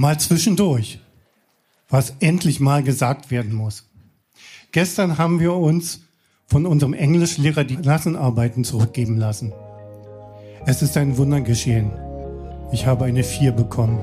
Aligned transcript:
Mal 0.00 0.16
zwischendurch, 0.20 1.00
was 1.88 2.14
endlich 2.20 2.60
mal 2.60 2.84
gesagt 2.84 3.32
werden 3.32 3.52
muss. 3.52 3.90
Gestern 4.70 5.18
haben 5.18 5.40
wir 5.40 5.54
uns 5.54 6.02
von 6.46 6.66
unserem 6.66 6.92
Englischlehrer 6.94 7.64
die 7.64 7.74
Klassenarbeiten 7.74 8.62
zurückgeben 8.62 9.16
lassen. 9.16 9.52
Es 10.66 10.82
ist 10.82 10.96
ein 10.96 11.16
Wunder 11.16 11.40
geschehen. 11.40 11.90
Ich 12.70 12.86
habe 12.86 13.06
eine 13.06 13.24
4 13.24 13.50
bekommen. 13.50 13.98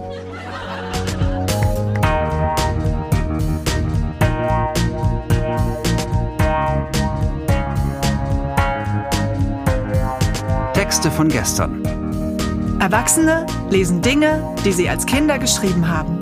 Texte 10.73 11.09
von 11.09 11.30
gestern. 11.30 12.05
Erwachsene 12.79 13.45
lesen 13.70 14.02
Dinge, 14.02 14.55
die 14.65 14.73
sie 14.73 14.89
als 14.89 15.05
Kinder 15.05 15.39
geschrieben 15.39 15.88
haben. 15.88 16.20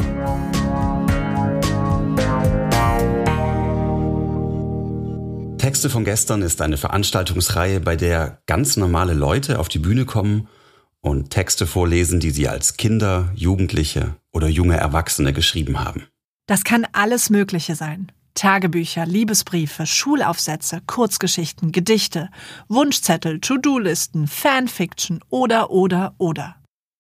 Texte 5.58 5.89
von 5.89 6.05
gestern 6.05 6.41
ist 6.41 6.61
eine 6.61 6.77
Veranstaltungsreihe, 6.77 7.80
bei 7.80 7.95
der 7.95 8.41
ganz 8.45 8.77
normale 8.77 9.13
Leute 9.13 9.59
auf 9.59 9.67
die 9.67 9.80
Bühne 9.80 10.05
kommen 10.05 10.47
und 11.02 11.31
Texte 11.31 11.66
vorlesen, 11.66 12.20
die 12.20 12.31
sie 12.31 12.47
als 12.47 12.77
Kinder, 12.77 13.31
Jugendliche 13.33 14.16
oder 14.31 14.47
junge 14.47 14.77
Erwachsene 14.77 15.33
geschrieben 15.33 15.83
haben. 15.83 16.03
Das 16.45 16.63
kann 16.63 16.85
alles 16.94 17.30
Mögliche 17.30 17.75
sein. 17.75 18.11
Tagebücher, 18.34 19.05
Liebesbriefe, 19.05 19.86
Schulaufsätze, 19.86 20.82
Kurzgeschichten, 20.86 21.72
Gedichte, 21.72 22.30
Wunschzettel, 22.68 23.40
To-Do-Listen, 23.40 24.28
Fanfiction 24.28 25.20
oder, 25.30 25.72
oder, 25.72 26.16
oder. 26.18 26.56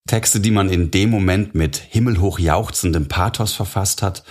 Texte, 0.07 0.39
die 0.39 0.51
man 0.51 0.69
in 0.69 0.91
dem 0.91 1.09
Moment 1.09 1.55
mit 1.55 1.77
himmelhoch 1.77 2.39
jauchzendem 2.39 3.07
Pathos 3.07 3.53
verfasst 3.53 4.01
hat 4.01 4.23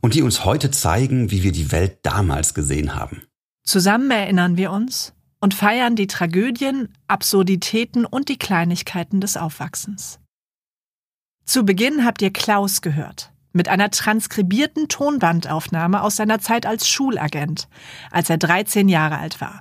und 0.00 0.14
die 0.14 0.22
uns 0.22 0.44
heute 0.44 0.70
zeigen, 0.70 1.30
wie 1.30 1.42
wir 1.42 1.52
die 1.52 1.72
Welt 1.72 1.98
damals 2.02 2.54
gesehen 2.54 2.94
haben. 2.94 3.22
Zusammen 3.64 4.10
erinnern 4.10 4.56
wir 4.56 4.72
uns 4.72 5.14
und 5.40 5.54
feiern 5.54 5.96
die 5.96 6.08
Tragödien, 6.08 6.88
Absurditäten 7.06 8.04
und 8.04 8.28
die 8.28 8.38
Kleinigkeiten 8.38 9.20
des 9.20 9.36
Aufwachsens. 9.36 10.18
Zu 11.44 11.64
Beginn 11.64 12.04
habt 12.04 12.22
ihr 12.22 12.32
Klaus 12.32 12.82
gehört 12.82 13.31
mit 13.52 13.68
einer 13.68 13.90
transkribierten 13.90 14.88
Tonbandaufnahme 14.88 16.02
aus 16.02 16.16
seiner 16.16 16.40
Zeit 16.40 16.66
als 16.66 16.88
Schulagent, 16.88 17.68
als 18.10 18.30
er 18.30 18.38
13 18.38 18.88
Jahre 18.88 19.18
alt 19.18 19.40
war. 19.40 19.60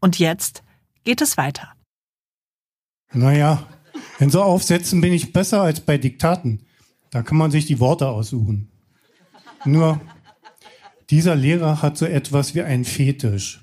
Und 0.00 0.18
jetzt 0.18 0.62
geht 1.04 1.20
es 1.20 1.36
weiter. 1.36 1.72
Naja, 3.12 3.66
in 4.18 4.30
so 4.30 4.42
Aufsätzen 4.42 5.00
bin 5.00 5.12
ich 5.12 5.32
besser 5.32 5.62
als 5.62 5.80
bei 5.80 5.98
Diktaten. 5.98 6.66
Da 7.10 7.22
kann 7.22 7.36
man 7.36 7.50
sich 7.50 7.66
die 7.66 7.80
Worte 7.80 8.08
aussuchen. 8.08 8.70
Nur, 9.64 10.00
dieser 11.10 11.36
Lehrer 11.36 11.82
hat 11.82 11.98
so 11.98 12.06
etwas 12.06 12.54
wie 12.54 12.62
einen 12.62 12.84
Fetisch. 12.84 13.62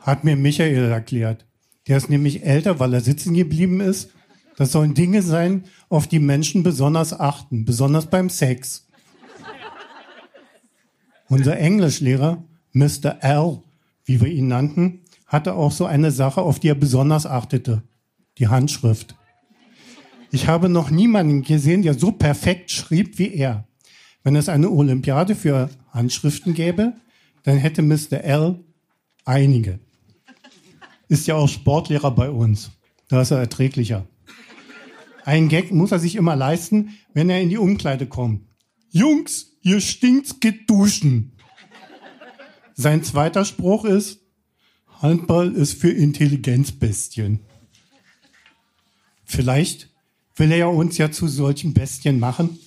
Hat 0.00 0.24
mir 0.24 0.36
Michael 0.36 0.90
erklärt. 0.90 1.46
Der 1.86 1.96
ist 1.96 2.10
nämlich 2.10 2.44
älter, 2.44 2.80
weil 2.80 2.92
er 2.92 3.00
sitzen 3.00 3.34
geblieben 3.34 3.80
ist. 3.80 4.10
Das 4.56 4.72
sollen 4.72 4.94
Dinge 4.94 5.22
sein, 5.22 5.64
auf 5.88 6.06
die 6.06 6.18
Menschen 6.18 6.62
besonders 6.62 7.12
achten, 7.12 7.64
besonders 7.64 8.06
beim 8.06 8.30
Sex. 8.30 8.85
Unser 11.28 11.58
Englischlehrer, 11.58 12.44
Mr. 12.72 13.16
L., 13.20 13.62
wie 14.04 14.20
wir 14.20 14.28
ihn 14.28 14.48
nannten, 14.48 15.00
hatte 15.26 15.54
auch 15.54 15.72
so 15.72 15.86
eine 15.86 16.12
Sache, 16.12 16.40
auf 16.40 16.60
die 16.60 16.68
er 16.68 16.74
besonders 16.76 17.26
achtete. 17.26 17.82
Die 18.38 18.48
Handschrift. 18.48 19.16
Ich 20.30 20.46
habe 20.46 20.68
noch 20.68 20.90
niemanden 20.90 21.42
gesehen, 21.42 21.82
der 21.82 21.94
so 21.94 22.12
perfekt 22.12 22.70
schrieb 22.70 23.18
wie 23.18 23.32
er. 23.34 23.66
Wenn 24.22 24.36
es 24.36 24.48
eine 24.48 24.70
Olympiade 24.70 25.34
für 25.34 25.70
Handschriften 25.90 26.54
gäbe, 26.54 26.92
dann 27.42 27.56
hätte 27.56 27.82
Mr. 27.82 28.22
L 28.22 28.60
einige. 29.24 29.78
Ist 31.08 31.26
ja 31.26 31.36
auch 31.36 31.48
Sportlehrer 31.48 32.10
bei 32.10 32.30
uns. 32.30 32.70
Da 33.08 33.22
ist 33.22 33.30
er 33.30 33.38
erträglicher. 33.38 34.06
Ein 35.24 35.48
Gag 35.48 35.72
muss 35.72 35.92
er 35.92 35.98
sich 35.98 36.16
immer 36.16 36.36
leisten, 36.36 36.90
wenn 37.14 37.30
er 37.30 37.40
in 37.40 37.48
die 37.48 37.58
Umkleide 37.58 38.06
kommt. 38.06 38.42
Jungs, 38.90 39.55
Ihr 39.66 39.80
stinkt's 39.80 40.38
geduschen. 40.38 41.32
Sein 42.76 43.02
zweiter 43.02 43.44
Spruch 43.44 43.84
ist, 43.84 44.20
Handball 45.02 45.52
ist 45.56 45.80
für 45.80 45.90
Intelligenzbestien. 45.90 47.40
Vielleicht 49.24 49.90
will 50.36 50.52
er 50.52 50.70
uns 50.70 50.98
ja 50.98 51.10
zu 51.10 51.26
solchen 51.26 51.74
Bestien 51.74 52.20
machen, 52.20 52.60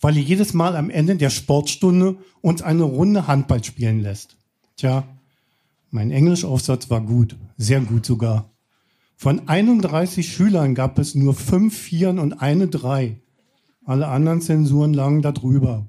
weil 0.00 0.16
er 0.16 0.22
jedes 0.24 0.52
Mal 0.52 0.74
am 0.74 0.90
Ende 0.90 1.14
der 1.14 1.30
Sportstunde 1.30 2.18
uns 2.40 2.60
eine 2.60 2.82
Runde 2.82 3.28
Handball 3.28 3.62
spielen 3.62 4.00
lässt. 4.00 4.36
Tja, 4.78 5.06
mein 5.92 6.10
Englischaufsatz 6.10 6.90
war 6.90 7.02
gut, 7.02 7.36
sehr 7.56 7.80
gut 7.82 8.04
sogar. 8.04 8.50
Von 9.16 9.48
31 9.48 10.28
Schülern 10.28 10.74
gab 10.74 10.98
es 10.98 11.14
nur 11.14 11.34
fünf 11.34 11.78
Vieren 11.78 12.18
und 12.18 12.42
eine 12.42 12.66
Drei. 12.66 13.20
Alle 13.88 14.08
anderen 14.08 14.42
Zensuren 14.42 14.92
lagen 14.92 15.22
da 15.22 15.32
drüber. 15.32 15.88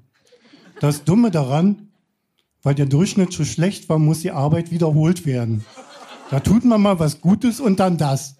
Das 0.80 1.04
Dumme 1.04 1.30
daran, 1.30 1.90
weil 2.62 2.74
der 2.74 2.86
Durchschnitt 2.86 3.30
so 3.30 3.44
schlecht 3.44 3.90
war, 3.90 3.98
muss 3.98 4.20
die 4.20 4.30
Arbeit 4.30 4.70
wiederholt 4.70 5.26
werden. 5.26 5.66
Da 6.30 6.40
tut 6.40 6.64
man 6.64 6.80
mal 6.80 6.98
was 6.98 7.20
Gutes 7.20 7.60
und 7.60 7.78
dann 7.78 7.98
das. 7.98 8.38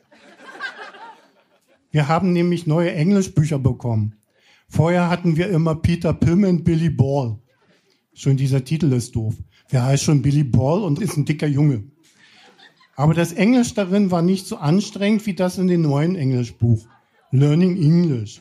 Wir 1.90 2.08
haben 2.08 2.32
nämlich 2.32 2.66
neue 2.66 2.94
Englischbücher 2.94 3.58
bekommen. 3.58 4.14
Vorher 4.66 5.10
hatten 5.10 5.36
wir 5.36 5.50
immer 5.50 5.74
Peter 5.74 6.14
Pim 6.14 6.44
und 6.44 6.64
Billy 6.64 6.88
Ball. 6.88 7.38
Schon 8.14 8.38
dieser 8.38 8.64
Titel 8.64 8.90
ist 8.94 9.14
doof. 9.14 9.34
Wer 9.68 9.84
heißt 9.84 10.04
schon 10.04 10.22
Billy 10.22 10.44
Ball 10.44 10.82
und 10.82 11.02
ist 11.02 11.18
ein 11.18 11.26
dicker 11.26 11.46
Junge? 11.46 11.84
Aber 12.96 13.12
das 13.12 13.34
Englisch 13.34 13.74
darin 13.74 14.10
war 14.10 14.22
nicht 14.22 14.46
so 14.46 14.56
anstrengend 14.56 15.26
wie 15.26 15.34
das 15.34 15.58
in 15.58 15.68
dem 15.68 15.82
neuen 15.82 16.16
Englischbuch. 16.16 16.86
Learning 17.30 17.76
English. 17.76 18.40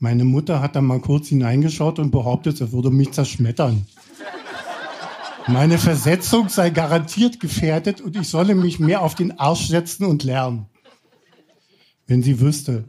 Meine 0.00 0.24
Mutter 0.24 0.60
hat 0.60 0.76
da 0.76 0.80
mal 0.80 1.00
kurz 1.00 1.28
hineingeschaut 1.28 1.98
und 1.98 2.12
behauptet, 2.12 2.60
er 2.60 2.72
würde 2.72 2.90
mich 2.90 3.12
zerschmettern. 3.12 3.86
Meine 5.48 5.78
Versetzung 5.78 6.48
sei 6.48 6.70
garantiert 6.70 7.40
gefährdet 7.40 8.00
und 8.00 8.16
ich 8.16 8.28
solle 8.28 8.54
mich 8.54 8.78
mehr 8.78 9.02
auf 9.02 9.14
den 9.14 9.38
Arsch 9.38 9.66
setzen 9.68 10.04
und 10.04 10.22
lernen. 10.22 10.66
Wenn 12.06 12.22
sie 12.22 12.40
wüsste. 12.40 12.84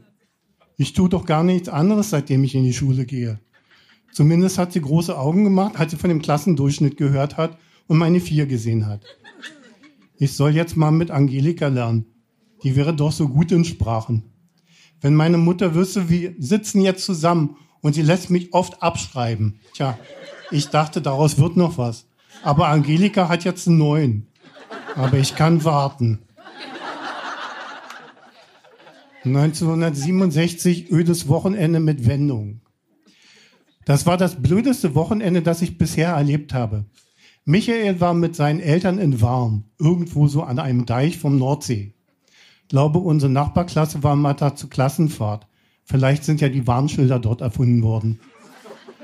Ich 0.76 0.92
tue 0.92 1.08
doch 1.08 1.26
gar 1.26 1.42
nichts 1.42 1.68
anderes, 1.68 2.10
seitdem 2.10 2.44
ich 2.44 2.54
in 2.54 2.64
die 2.64 2.74
Schule 2.74 3.06
gehe. 3.06 3.40
Zumindest 4.12 4.58
hat 4.58 4.72
sie 4.72 4.80
große 4.80 5.18
Augen 5.18 5.44
gemacht, 5.44 5.78
als 5.78 5.90
sie 5.90 5.96
von 5.96 6.10
dem 6.10 6.22
Klassendurchschnitt 6.22 6.96
gehört 6.96 7.36
hat 7.36 7.58
und 7.86 7.98
meine 7.98 8.20
vier 8.20 8.46
gesehen 8.46 8.86
hat. 8.86 9.02
Ich 10.18 10.34
soll 10.34 10.54
jetzt 10.54 10.76
mal 10.76 10.90
mit 10.90 11.10
Angelika 11.10 11.68
lernen. 11.68 12.06
Die 12.62 12.76
wäre 12.76 12.94
doch 12.94 13.12
so 13.12 13.28
gut 13.28 13.52
in 13.52 13.64
Sprachen. 13.64 14.29
Wenn 15.00 15.14
meine 15.14 15.38
Mutter 15.38 15.74
wüsste, 15.74 16.10
wir 16.10 16.34
sitzen 16.38 16.82
jetzt 16.82 17.04
zusammen 17.04 17.56
und 17.80 17.94
sie 17.94 18.02
lässt 18.02 18.30
mich 18.30 18.52
oft 18.52 18.82
abschreiben. 18.82 19.60
Tja, 19.74 19.98
ich 20.50 20.68
dachte, 20.68 21.00
daraus 21.00 21.38
wird 21.38 21.56
noch 21.56 21.78
was. 21.78 22.06
Aber 22.42 22.68
Angelika 22.68 23.28
hat 23.28 23.44
jetzt 23.44 23.66
einen 23.66 23.78
neuen. 23.78 24.26
Aber 24.96 25.18
ich 25.18 25.36
kann 25.36 25.64
warten. 25.64 26.20
1967 29.24 30.90
ödes 30.90 31.28
Wochenende 31.28 31.80
mit 31.80 32.06
Wendung. 32.06 32.60
Das 33.84 34.06
war 34.06 34.16
das 34.16 34.40
blödeste 34.40 34.94
Wochenende, 34.94 35.42
das 35.42 35.62
ich 35.62 35.78
bisher 35.78 36.10
erlebt 36.10 36.54
habe. 36.54 36.84
Michael 37.44 38.00
war 38.00 38.14
mit 38.14 38.36
seinen 38.36 38.60
Eltern 38.60 38.98
in 38.98 39.20
Warm, 39.20 39.64
irgendwo 39.78 40.28
so 40.28 40.42
an 40.42 40.58
einem 40.58 40.86
Deich 40.86 41.18
vom 41.18 41.38
Nordsee 41.38 41.94
glaube, 42.70 43.00
unsere 43.00 43.30
Nachbarklasse 43.30 44.02
war 44.02 44.16
mal 44.16 44.32
da 44.32 44.54
zur 44.54 44.70
Klassenfahrt. 44.70 45.46
Vielleicht 45.84 46.24
sind 46.24 46.40
ja 46.40 46.48
die 46.48 46.66
Warnschilder 46.66 47.18
dort 47.18 47.40
erfunden 47.42 47.82
worden. 47.82 48.20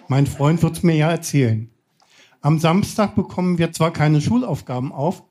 Mein 0.08 0.26
Freund 0.26 0.62
wird 0.62 0.76
es 0.76 0.82
mir 0.84 0.94
ja 0.94 1.10
erzählen. 1.10 1.68
Am 2.40 2.60
Samstag 2.60 3.16
bekommen 3.16 3.58
wir 3.58 3.72
zwar 3.72 3.92
keine 3.92 4.20
Schulaufgaben 4.20 4.92
auf, 4.92 5.24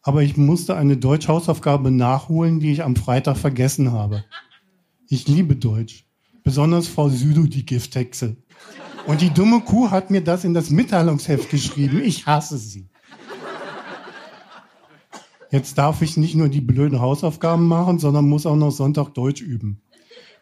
aber 0.00 0.22
ich 0.22 0.38
musste 0.38 0.74
eine 0.74 0.96
Deutsch-Hausaufgabe 0.96 1.90
nachholen, 1.90 2.60
die 2.60 2.72
ich 2.72 2.82
am 2.82 2.96
Freitag 2.96 3.36
vergessen 3.36 3.92
habe. 3.92 4.24
Ich 5.08 5.28
liebe 5.28 5.54
Deutsch, 5.54 6.06
besonders 6.44 6.88
Frau 6.88 7.10
Südo, 7.10 7.42
die 7.42 7.66
Gifthexe. 7.66 8.36
Und 9.06 9.20
die 9.20 9.30
dumme 9.30 9.60
Kuh 9.60 9.90
hat 9.90 10.10
mir 10.10 10.22
das 10.22 10.44
in 10.44 10.54
das 10.54 10.70
Mitteilungsheft 10.70 11.50
geschrieben. 11.50 12.00
Ich 12.02 12.24
hasse 12.24 12.56
sie. 12.56 12.88
Jetzt 15.50 15.78
darf 15.78 16.02
ich 16.02 16.16
nicht 16.16 16.34
nur 16.34 16.48
die 16.48 16.60
blöden 16.60 17.00
Hausaufgaben 17.00 17.68
machen, 17.68 17.98
sondern 17.98 18.28
muss 18.28 18.46
auch 18.46 18.56
noch 18.56 18.72
Sonntag 18.72 19.14
Deutsch 19.14 19.40
üben. 19.40 19.80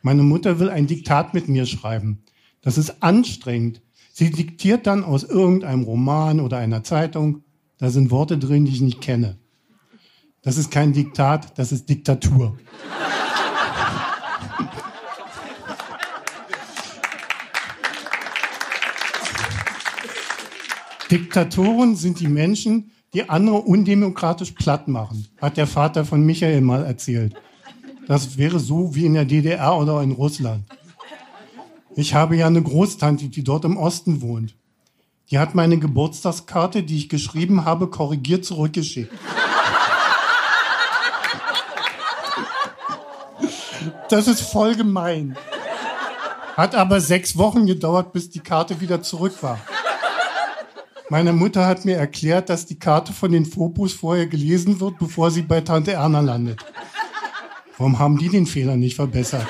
Meine 0.02 0.22
Mutter 0.22 0.58
will 0.58 0.70
ein 0.70 0.86
Diktat 0.86 1.34
mit 1.34 1.48
mir 1.48 1.66
schreiben. 1.66 2.22
Das 2.62 2.78
ist 2.78 3.02
anstrengend. 3.02 3.82
Sie 4.12 4.30
diktiert 4.30 4.86
dann 4.86 5.04
aus 5.04 5.24
irgendeinem 5.24 5.82
Roman 5.82 6.40
oder 6.40 6.58
einer 6.58 6.84
Zeitung. 6.84 7.42
Da 7.78 7.90
sind 7.90 8.10
Worte 8.10 8.38
drin, 8.38 8.64
die 8.64 8.72
ich 8.72 8.80
nicht 8.80 9.02
kenne. 9.02 9.38
Das 10.40 10.56
ist 10.56 10.70
kein 10.70 10.92
Diktat, 10.92 11.58
das 11.58 11.72
ist 11.72 11.88
Diktatur. 11.88 12.56
Diktatoren 21.10 21.96
sind 21.96 22.20
die 22.20 22.28
Menschen, 22.28 22.90
die 23.14 23.28
andere 23.30 23.56
undemokratisch 23.56 24.50
platt 24.50 24.88
machen, 24.88 25.28
hat 25.40 25.56
der 25.56 25.68
Vater 25.68 26.04
von 26.04 26.24
Michael 26.26 26.60
mal 26.60 26.84
erzählt. 26.84 27.34
Das 28.08 28.36
wäre 28.36 28.58
so 28.58 28.94
wie 28.94 29.06
in 29.06 29.14
der 29.14 29.24
DDR 29.24 29.78
oder 29.78 30.02
in 30.02 30.12
Russland. 30.12 30.64
Ich 31.96 32.12
habe 32.12 32.36
ja 32.36 32.48
eine 32.48 32.62
Großtante, 32.62 33.28
die 33.28 33.44
dort 33.44 33.64
im 33.64 33.76
Osten 33.76 34.20
wohnt. 34.20 34.56
Die 35.30 35.38
hat 35.38 35.54
meine 35.54 35.78
Geburtstagskarte, 35.78 36.82
die 36.82 36.98
ich 36.98 37.08
geschrieben 37.08 37.64
habe, 37.64 37.86
korrigiert 37.86 38.44
zurückgeschickt. 38.44 39.12
Das 44.10 44.26
ist 44.26 44.42
voll 44.42 44.74
gemein. 44.74 45.36
Hat 46.56 46.74
aber 46.74 47.00
sechs 47.00 47.38
Wochen 47.38 47.66
gedauert, 47.66 48.12
bis 48.12 48.28
die 48.28 48.40
Karte 48.40 48.80
wieder 48.80 49.02
zurück 49.02 49.42
war. 49.42 49.58
Meine 51.10 51.34
Mutter 51.34 51.66
hat 51.66 51.84
mir 51.84 51.96
erklärt, 51.96 52.48
dass 52.48 52.64
die 52.64 52.78
Karte 52.78 53.12
von 53.12 53.30
den 53.30 53.44
Fopus 53.44 53.92
vorher 53.92 54.26
gelesen 54.26 54.80
wird, 54.80 54.98
bevor 54.98 55.30
sie 55.30 55.42
bei 55.42 55.60
Tante 55.60 55.92
Erna 55.92 56.20
landet. 56.20 56.64
Warum 57.76 57.98
haben 57.98 58.16
die 58.16 58.30
den 58.30 58.46
Fehler 58.46 58.76
nicht 58.76 58.96
verbessert? 58.96 59.46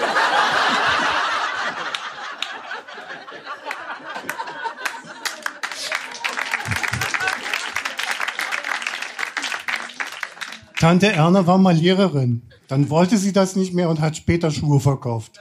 Tante 10.81 11.12
Erna 11.12 11.47
war 11.47 11.59
mal 11.59 11.75
Lehrerin. 11.75 12.43
Dann 12.67 12.91
wollte 12.91 13.17
sie 13.17 13.33
das 13.33 13.55
nicht 13.55 13.75
mehr 13.75 13.89
und 13.89 14.01
hat 14.01 14.17
später 14.17 14.51
Schuhe 14.51 14.81
verkauft. 14.81 15.41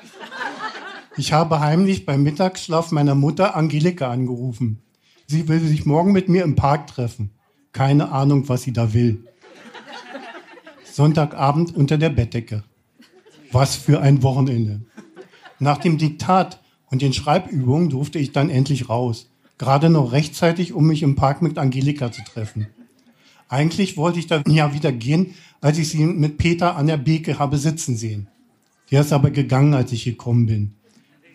Ich 1.17 1.33
habe 1.33 1.59
heimlich 1.59 2.05
beim 2.05 2.21
Mittagsschlaf 2.21 2.91
meiner 2.91 3.15
Mutter 3.15 3.55
Angelika 3.55 4.11
angerufen. 4.11 4.83
Sie 5.33 5.47
will 5.47 5.61
sich 5.61 5.87
morgen 5.87 6.11
mit 6.11 6.29
mir 6.29 6.43
im 6.43 6.53
Park 6.53 6.85
treffen. 6.85 7.31
Keine 7.71 8.11
Ahnung, 8.11 8.49
was 8.49 8.61
sie 8.61 8.71
da 8.71 8.93
will. 8.93 9.25
Sonntagabend 10.83 11.75
unter 11.75 11.97
der 11.97 12.09
Bettdecke. 12.09 12.63
Was 13.51 13.75
für 13.75 13.99
ein 13.99 14.21
Wochenende. 14.21 14.81
Nach 15.57 15.79
dem 15.79 15.97
Diktat 15.97 16.61
und 16.91 17.01
den 17.01 17.13
Schreibübungen 17.13 17.89
durfte 17.89 18.19
ich 18.19 18.31
dann 18.31 18.51
endlich 18.51 18.89
raus. 18.89 19.31
Gerade 19.57 19.89
noch 19.89 20.11
rechtzeitig, 20.11 20.71
um 20.73 20.85
mich 20.85 21.01
im 21.01 21.15
Park 21.15 21.41
mit 21.41 21.57
Angelika 21.57 22.11
zu 22.11 22.21
treffen. 22.23 22.67
Eigentlich 23.49 23.97
wollte 23.97 24.19
ich 24.19 24.27
da 24.27 24.43
ja 24.47 24.75
wieder 24.75 24.91
gehen, 24.91 25.33
als 25.61 25.79
ich 25.79 25.89
sie 25.89 26.05
mit 26.05 26.37
Peter 26.37 26.75
an 26.75 26.85
der 26.85 26.97
Beke 26.97 27.39
habe 27.39 27.57
sitzen 27.57 27.97
sehen. 27.97 28.27
Der 28.91 29.01
ist 29.01 29.11
aber 29.11 29.31
gegangen, 29.31 29.73
als 29.73 29.91
ich 29.93 30.03
gekommen 30.03 30.45
bin. 30.45 30.75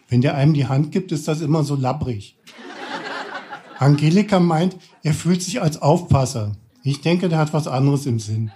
Wenn 0.08 0.20
der 0.20 0.36
einem 0.36 0.54
die 0.54 0.68
Hand 0.68 0.92
gibt, 0.92 1.10
ist 1.10 1.26
das 1.26 1.40
immer 1.40 1.64
so 1.64 1.74
labbrig. 1.74 2.36
Angelika 3.78 4.40
meint, 4.40 4.76
er 5.04 5.14
fühlt 5.14 5.40
sich 5.40 5.62
als 5.62 5.80
Aufpasser. 5.80 6.56
Ich 6.82 7.00
denke, 7.00 7.28
der 7.28 7.38
hat 7.38 7.52
was 7.52 7.68
anderes 7.68 8.06
im 8.06 8.18
Sinn. 8.18 8.50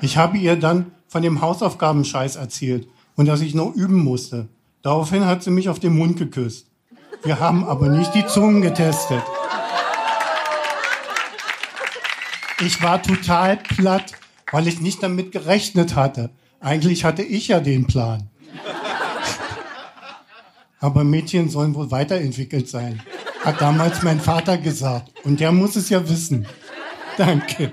Ich 0.00 0.16
habe 0.16 0.38
ihr 0.38 0.56
dann 0.56 0.90
von 1.06 1.22
dem 1.22 1.40
Hausaufgabenscheiß 1.40 2.36
erzählt 2.36 2.88
und 3.14 3.26
dass 3.26 3.40
ich 3.40 3.54
noch 3.54 3.74
üben 3.74 4.02
musste. 4.02 4.48
Daraufhin 4.82 5.24
hat 5.26 5.44
sie 5.44 5.50
mich 5.50 5.68
auf 5.68 5.78
den 5.78 5.96
Mund 5.96 6.18
geküsst. 6.18 6.66
Wir 7.22 7.38
haben 7.38 7.64
aber 7.64 7.88
nicht 7.88 8.12
die 8.14 8.26
Zungen 8.26 8.60
getestet. 8.62 9.22
Ich 12.60 12.82
war 12.82 13.00
total 13.00 13.56
platt, 13.56 14.12
weil 14.50 14.66
ich 14.66 14.80
nicht 14.80 15.02
damit 15.02 15.30
gerechnet 15.30 15.94
hatte. 15.94 16.30
Eigentlich 16.58 17.04
hatte 17.04 17.22
ich 17.22 17.48
ja 17.48 17.60
den 17.60 17.86
Plan. 17.86 18.28
Aber 20.80 21.04
Mädchen 21.04 21.48
sollen 21.48 21.76
wohl 21.76 21.92
weiterentwickelt 21.92 22.68
sein 22.68 23.00
hat 23.44 23.60
damals 23.60 24.02
mein 24.02 24.20
Vater 24.20 24.56
gesagt. 24.58 25.12
Und 25.24 25.40
der 25.40 25.52
muss 25.52 25.76
es 25.76 25.88
ja 25.88 26.08
wissen. 26.08 26.46
Danke. 27.18 27.72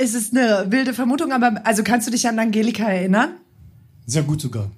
Es 0.00 0.14
ist 0.14 0.34
eine 0.36 0.70
wilde 0.70 0.94
Vermutung, 0.94 1.32
aber 1.32 1.60
also 1.64 1.82
kannst 1.82 2.06
du 2.06 2.12
dich 2.12 2.28
an 2.28 2.38
Angelika 2.38 2.84
erinnern? 2.84 3.32
Sehr 4.06 4.22
gut 4.22 4.40
sogar. 4.40 4.70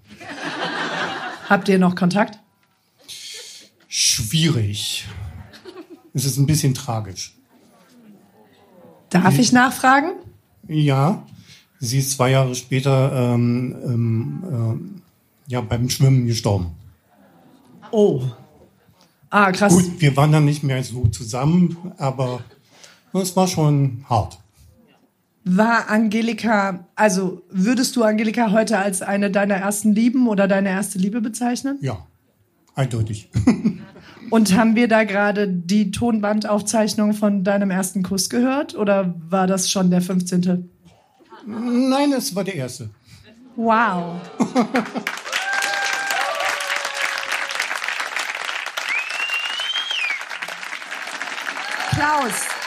Habt 1.49 1.69
ihr 1.69 1.79
noch 1.79 1.95
Kontakt? 1.95 2.39
Schwierig. 4.11 5.07
Es 6.13 6.25
ist 6.25 6.37
ein 6.37 6.47
bisschen 6.47 6.75
tragisch. 6.75 7.35
Darf 9.11 9.39
ich 9.39 9.53
nachfragen? 9.53 10.13
Ja, 10.69 11.25
sie 11.79 11.99
ist 11.99 12.13
zwei 12.13 12.31
Jahre 12.31 12.55
später 12.55 13.13
ähm, 13.13 13.77
ähm, 13.85 15.03
äh, 15.49 15.53
ja, 15.53 15.61
beim 15.61 15.89
Schwimmen 15.89 16.27
gestorben. 16.27 16.73
Oh. 17.91 18.23
Ah, 19.31 19.51
krass. 19.53 19.73
Gut, 19.73 20.01
wir 20.01 20.17
waren 20.17 20.33
dann 20.33 20.45
nicht 20.45 20.63
mehr 20.63 20.83
so 20.85 21.07
zusammen, 21.09 21.77
aber 21.99 22.41
es 23.13 23.35
war 23.37 23.49
schon 23.49 24.05
hart. 24.09 24.39
War 25.45 25.89
Angelika, 25.89 26.87
also 26.95 27.43
würdest 27.51 27.97
du 27.97 28.05
Angelika 28.05 28.53
heute 28.53 28.79
als 28.79 29.03
eine 29.03 29.31
deiner 29.31 29.57
ersten 29.57 29.93
Lieben 29.95 30.29
oder 30.29 30.47
deine 30.47 30.69
erste 30.69 30.99
Liebe 30.99 31.21
bezeichnen? 31.21 31.79
Ja. 31.81 32.07
Eindeutig. 32.75 33.29
Und 34.31 34.57
haben 34.57 34.77
wir 34.77 34.89
da 34.89 35.05
gerade 35.05 35.49
die 35.49 35.91
Tonbandaufzeichnung 35.91 37.15
von 37.15 37.43
deinem 37.45 37.71
ersten 37.71 38.03
Kuss 38.03 38.31
gehört 38.31 38.75
oder 38.77 39.15
war 39.29 39.47
das 39.47 39.71
schon 39.71 39.91
der 39.91 40.01
15.? 40.01 40.71
Nein, 41.47 42.13
es 42.13 42.35
war 42.35 42.45
der 42.45 42.55
erste. 42.55 42.91
Wow. 43.57 44.21
Klaus. 51.91 52.60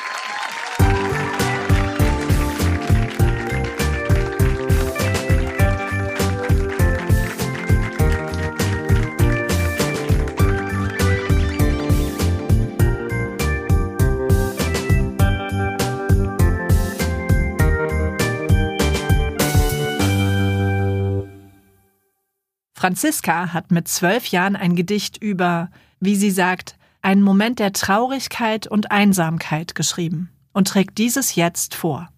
Franziska 22.84 23.54
hat 23.54 23.72
mit 23.72 23.88
zwölf 23.88 24.26
Jahren 24.26 24.58
ein 24.58 24.76
Gedicht 24.76 25.16
über, 25.24 25.72
wie 26.02 26.18
sie 26.18 26.32
sagt, 26.32 26.76
einen 27.02 27.22
Moment 27.22 27.60
der 27.60 27.72
Traurigkeit 27.72 28.68
und 28.68 28.92
Einsamkeit 28.92 29.74
geschrieben 29.74 30.32
und 30.52 30.68
trägt 30.68 30.98
dieses 30.98 31.36
jetzt 31.36 31.76
vor. 31.76 32.10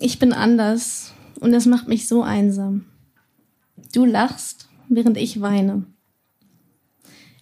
Ich 0.00 0.18
bin 0.18 0.32
anders 0.32 1.12
und 1.38 1.54
es 1.54 1.66
macht 1.66 1.86
mich 1.86 2.08
so 2.08 2.24
einsam. 2.24 2.86
Du 3.92 4.04
lachst, 4.04 4.68
während 4.88 5.16
ich 5.16 5.40
weine. 5.40 5.84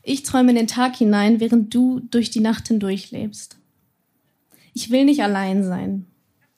Ich 0.02 0.24
träume 0.24 0.52
den 0.52 0.66
Tag 0.66 0.94
hinein, 0.94 1.40
während 1.40 1.74
du 1.74 2.00
durch 2.00 2.28
die 2.28 2.40
Nacht 2.40 2.68
hindurch 2.68 3.12
lebst. 3.12 3.56
Ich 4.74 4.90
will 4.90 5.06
nicht 5.06 5.22
allein 5.22 5.64
sein, 5.64 6.04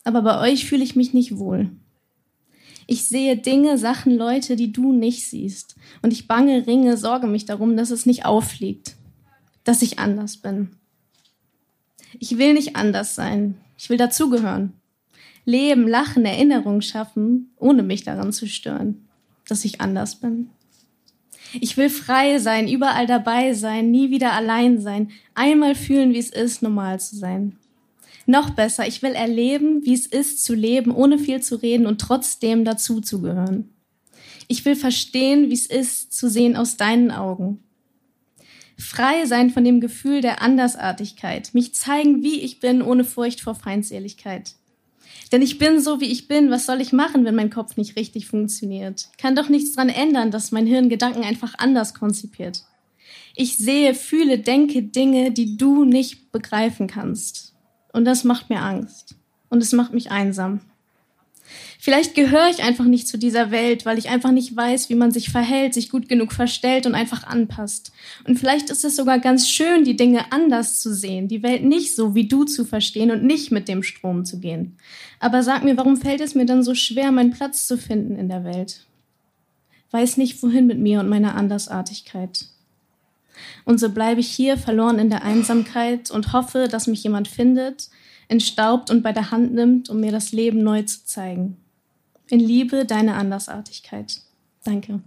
aber 0.02 0.22
bei 0.22 0.40
euch 0.40 0.66
fühle 0.66 0.82
ich 0.82 0.96
mich 0.96 1.14
nicht 1.14 1.38
wohl. 1.38 1.70
Ich 2.92 3.06
sehe 3.06 3.36
Dinge, 3.36 3.78
Sachen, 3.78 4.16
Leute, 4.16 4.56
die 4.56 4.72
du 4.72 4.92
nicht 4.92 5.24
siehst. 5.30 5.76
Und 6.02 6.12
ich 6.12 6.26
bange, 6.26 6.66
ringe, 6.66 6.96
sorge 6.96 7.28
mich 7.28 7.44
darum, 7.44 7.76
dass 7.76 7.92
es 7.92 8.04
nicht 8.04 8.24
auffliegt. 8.24 8.96
Dass 9.62 9.80
ich 9.80 10.00
anders 10.00 10.38
bin. 10.38 10.70
Ich 12.18 12.36
will 12.36 12.52
nicht 12.52 12.74
anders 12.74 13.14
sein. 13.14 13.54
Ich 13.78 13.90
will 13.90 13.96
dazugehören. 13.96 14.72
Leben, 15.44 15.86
lachen, 15.86 16.24
Erinnerungen 16.24 16.82
schaffen, 16.82 17.52
ohne 17.58 17.84
mich 17.84 18.02
daran 18.02 18.32
zu 18.32 18.48
stören, 18.48 19.06
dass 19.46 19.64
ich 19.64 19.80
anders 19.80 20.16
bin. 20.16 20.50
Ich 21.60 21.76
will 21.76 21.90
frei 21.90 22.40
sein, 22.40 22.66
überall 22.66 23.06
dabei 23.06 23.52
sein, 23.54 23.92
nie 23.92 24.10
wieder 24.10 24.32
allein 24.32 24.80
sein, 24.80 25.12
einmal 25.36 25.76
fühlen, 25.76 26.12
wie 26.12 26.18
es 26.18 26.30
ist, 26.30 26.60
normal 26.60 26.98
zu 26.98 27.14
sein. 27.14 27.56
Noch 28.30 28.50
besser, 28.50 28.86
ich 28.86 29.02
will 29.02 29.14
erleben, 29.14 29.84
wie 29.84 29.92
es 29.92 30.06
ist 30.06 30.44
zu 30.44 30.54
leben, 30.54 30.92
ohne 30.92 31.18
viel 31.18 31.42
zu 31.42 31.56
reden 31.56 31.84
und 31.84 32.00
trotzdem 32.00 32.64
dazuzugehören. 32.64 33.70
Ich 34.46 34.64
will 34.64 34.76
verstehen, 34.76 35.50
wie 35.50 35.54
es 35.54 35.66
ist 35.66 36.12
zu 36.12 36.30
sehen 36.30 36.54
aus 36.54 36.76
deinen 36.76 37.10
Augen. 37.10 37.58
Frei 38.78 39.26
sein 39.26 39.50
von 39.50 39.64
dem 39.64 39.80
Gefühl 39.80 40.20
der 40.20 40.42
Andersartigkeit, 40.42 41.50
mich 41.54 41.74
zeigen, 41.74 42.22
wie 42.22 42.38
ich 42.38 42.60
bin, 42.60 42.82
ohne 42.82 43.02
Furcht 43.02 43.40
vor 43.40 43.56
Feindseligkeit. 43.56 44.54
Denn 45.32 45.42
ich 45.42 45.58
bin 45.58 45.80
so, 45.80 46.00
wie 46.00 46.12
ich 46.12 46.28
bin. 46.28 46.52
Was 46.52 46.66
soll 46.66 46.80
ich 46.80 46.92
machen, 46.92 47.24
wenn 47.24 47.34
mein 47.34 47.50
Kopf 47.50 47.76
nicht 47.76 47.96
richtig 47.96 48.28
funktioniert? 48.28 49.08
Kann 49.18 49.34
doch 49.34 49.48
nichts 49.48 49.72
dran 49.74 49.88
ändern, 49.88 50.30
dass 50.30 50.52
mein 50.52 50.66
Hirn 50.66 50.88
Gedanken 50.88 51.24
einfach 51.24 51.54
anders 51.58 51.94
konzipiert. 51.94 52.62
Ich 53.34 53.58
sehe, 53.58 53.92
fühle, 53.96 54.38
denke 54.38 54.84
Dinge, 54.84 55.32
die 55.32 55.56
du 55.56 55.84
nicht 55.84 56.30
begreifen 56.30 56.86
kannst. 56.86 57.49
Und 57.92 58.04
das 58.04 58.24
macht 58.24 58.50
mir 58.50 58.62
Angst. 58.62 59.16
Und 59.48 59.62
es 59.62 59.72
macht 59.72 59.92
mich 59.92 60.10
einsam. 60.10 60.60
Vielleicht 61.78 62.14
gehöre 62.14 62.50
ich 62.50 62.62
einfach 62.62 62.84
nicht 62.84 63.08
zu 63.08 63.18
dieser 63.18 63.50
Welt, 63.50 63.86
weil 63.86 63.98
ich 63.98 64.08
einfach 64.10 64.32
nicht 64.32 64.54
weiß, 64.54 64.90
wie 64.90 64.94
man 64.94 65.10
sich 65.10 65.30
verhält, 65.30 65.74
sich 65.74 65.90
gut 65.90 66.08
genug 66.08 66.32
verstellt 66.32 66.86
und 66.86 66.94
einfach 66.94 67.24
anpasst. 67.24 67.92
Und 68.26 68.38
vielleicht 68.38 68.70
ist 68.70 68.84
es 68.84 68.96
sogar 68.96 69.18
ganz 69.18 69.48
schön, 69.48 69.84
die 69.84 69.96
Dinge 69.96 70.30
anders 70.30 70.78
zu 70.80 70.94
sehen, 70.94 71.26
die 71.26 71.42
Welt 71.42 71.64
nicht 71.64 71.96
so 71.96 72.14
wie 72.14 72.28
du 72.28 72.44
zu 72.44 72.64
verstehen 72.64 73.10
und 73.10 73.24
nicht 73.24 73.50
mit 73.50 73.66
dem 73.66 73.82
Strom 73.82 74.24
zu 74.24 74.38
gehen. 74.40 74.76
Aber 75.18 75.42
sag 75.42 75.64
mir, 75.64 75.76
warum 75.76 75.96
fällt 75.96 76.20
es 76.20 76.34
mir 76.34 76.46
dann 76.46 76.62
so 76.62 76.74
schwer, 76.74 77.12
meinen 77.12 77.32
Platz 77.32 77.66
zu 77.66 77.78
finden 77.78 78.16
in 78.16 78.28
der 78.28 78.44
Welt? 78.44 78.84
Weiß 79.90 80.18
nicht, 80.18 80.42
wohin 80.42 80.66
mit 80.66 80.78
mir 80.78 81.00
und 81.00 81.08
meiner 81.08 81.34
Andersartigkeit. 81.34 82.44
Und 83.64 83.78
so 83.80 83.90
bleibe 83.90 84.20
ich 84.20 84.28
hier 84.28 84.56
verloren 84.56 84.98
in 84.98 85.10
der 85.10 85.22
Einsamkeit 85.22 86.10
und 86.10 86.32
hoffe, 86.32 86.68
dass 86.68 86.86
mich 86.86 87.02
jemand 87.02 87.28
findet, 87.28 87.88
entstaubt 88.28 88.90
und 88.90 89.02
bei 89.02 89.12
der 89.12 89.30
Hand 89.30 89.54
nimmt, 89.54 89.90
um 89.90 90.00
mir 90.00 90.12
das 90.12 90.32
Leben 90.32 90.62
neu 90.62 90.82
zu 90.82 91.04
zeigen. 91.04 91.56
In 92.28 92.40
Liebe, 92.40 92.84
deine 92.84 93.14
Andersartigkeit. 93.14 94.20
Danke. 94.64 95.00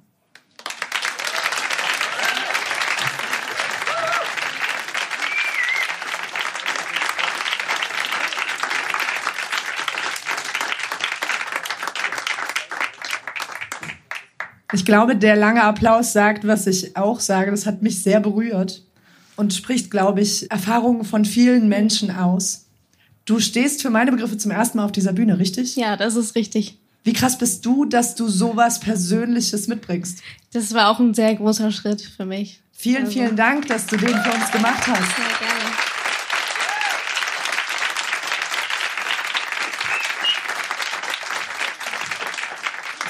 Ich 14.73 14.85
glaube, 14.85 15.15
der 15.15 15.35
lange 15.35 15.63
Applaus 15.63 16.13
sagt, 16.13 16.47
was 16.47 16.65
ich 16.65 16.97
auch 16.97 17.19
sage. 17.19 17.51
Das 17.51 17.65
hat 17.65 17.83
mich 17.83 18.01
sehr 18.01 18.19
berührt 18.19 18.81
und 19.35 19.53
spricht, 19.53 19.91
glaube 19.91 20.21
ich, 20.21 20.49
Erfahrungen 20.51 21.05
von 21.05 21.25
vielen 21.25 21.67
Menschen 21.69 22.09
aus. 22.09 22.65
Du 23.25 23.39
stehst 23.39 23.81
für 23.81 23.89
meine 23.89 24.11
Begriffe 24.11 24.37
zum 24.37 24.51
ersten 24.51 24.77
Mal 24.77 24.85
auf 24.85 24.91
dieser 24.91 25.13
Bühne, 25.13 25.37
richtig? 25.37 25.75
Ja, 25.75 25.95
das 25.95 26.15
ist 26.15 26.35
richtig. 26.35 26.77
Wie 27.03 27.13
krass 27.13 27.37
bist 27.37 27.65
du, 27.65 27.85
dass 27.85 28.15
du 28.15 28.27
sowas 28.27 28.79
Persönliches 28.79 29.67
mitbringst? 29.67 30.21
Das 30.53 30.73
war 30.73 30.89
auch 30.89 30.99
ein 30.99 31.13
sehr 31.13 31.35
großer 31.35 31.71
Schritt 31.71 32.01
für 32.01 32.25
mich. 32.25 32.61
Vielen, 32.71 33.03
also. 33.03 33.11
vielen 33.11 33.35
Dank, 33.35 33.67
dass 33.67 33.85
du 33.85 33.97
den 33.97 34.09
für 34.09 34.31
uns 34.31 34.51
gemacht 34.51 34.87
hast. 34.87 35.15
Sehr 35.15 35.47
gerne. 35.47 35.72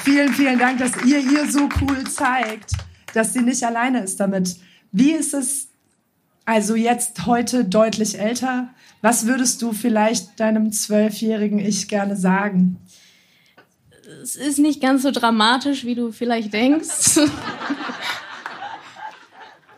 Vielen, 0.04 0.34
vielen 0.34 0.58
Dank, 0.58 0.78
dass 0.78 1.02
ihr 1.04 1.18
ihr 1.18 1.50
so 1.50 1.68
cool 1.80 2.04
zeigt, 2.04 2.72
dass 3.14 3.32
sie 3.32 3.40
nicht 3.40 3.64
alleine 3.64 4.00
ist 4.00 4.20
damit. 4.20 4.56
Wie 4.92 5.12
ist 5.12 5.32
es 5.32 5.68
also 6.44 6.74
jetzt 6.74 7.24
heute 7.24 7.64
deutlich 7.64 8.18
älter? 8.18 8.68
Was 9.00 9.26
würdest 9.26 9.62
du 9.62 9.72
vielleicht 9.72 10.38
deinem 10.38 10.72
zwölfjährigen 10.72 11.58
Ich 11.58 11.88
gerne 11.88 12.16
sagen? 12.16 12.78
es 14.22 14.36
ist 14.36 14.58
nicht 14.58 14.80
ganz 14.80 15.02
so 15.02 15.10
dramatisch, 15.10 15.84
wie 15.84 15.94
du 15.94 16.12
vielleicht 16.12 16.52
denkst. 16.52 17.18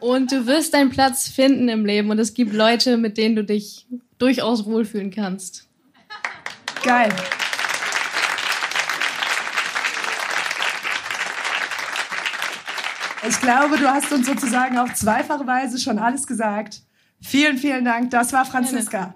und 0.00 0.32
du 0.32 0.46
wirst 0.46 0.74
deinen 0.74 0.90
Platz 0.90 1.28
finden 1.28 1.68
im 1.68 1.84
Leben 1.84 2.10
und 2.10 2.18
es 2.18 2.34
gibt 2.34 2.52
Leute, 2.52 2.96
mit 2.96 3.16
denen 3.16 3.36
du 3.36 3.44
dich 3.44 3.86
durchaus 4.18 4.64
wohlfühlen 4.64 5.10
kannst. 5.10 5.68
Geil. 6.82 7.12
Ich 13.28 13.40
glaube, 13.40 13.76
du 13.76 13.88
hast 13.88 14.12
uns 14.12 14.26
sozusagen 14.26 14.78
auf 14.78 14.94
zweifache 14.94 15.46
Weise 15.46 15.78
schon 15.78 15.98
alles 15.98 16.26
gesagt. 16.26 16.80
Vielen, 17.20 17.58
vielen 17.58 17.84
Dank. 17.84 18.10
Das 18.10 18.32
war 18.32 18.44
Franziska. 18.44 19.14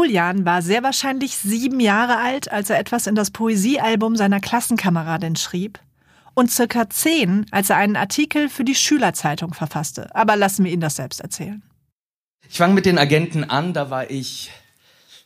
Julian 0.00 0.46
war 0.46 0.62
sehr 0.62 0.82
wahrscheinlich 0.82 1.36
sieben 1.36 1.78
Jahre 1.78 2.16
alt, 2.16 2.50
als 2.50 2.70
er 2.70 2.78
etwas 2.78 3.06
in 3.06 3.14
das 3.14 3.30
Poesiealbum 3.30 4.16
seiner 4.16 4.40
Klassenkameradin 4.40 5.36
schrieb. 5.36 5.78
Und 6.32 6.50
circa 6.50 6.88
zehn, 6.88 7.44
als 7.50 7.68
er 7.68 7.76
einen 7.76 7.96
Artikel 7.96 8.48
für 8.48 8.64
die 8.64 8.74
Schülerzeitung 8.74 9.52
verfasste. 9.52 10.08
Aber 10.14 10.36
lassen 10.36 10.64
wir 10.64 10.72
ihn 10.72 10.80
das 10.80 10.96
selbst 10.96 11.20
erzählen. 11.20 11.62
Ich 12.48 12.56
fange 12.56 12.72
mit 12.72 12.86
den 12.86 12.96
Agenten 12.96 13.44
an, 13.44 13.74
da 13.74 13.90
war 13.90 14.10
ich 14.10 14.50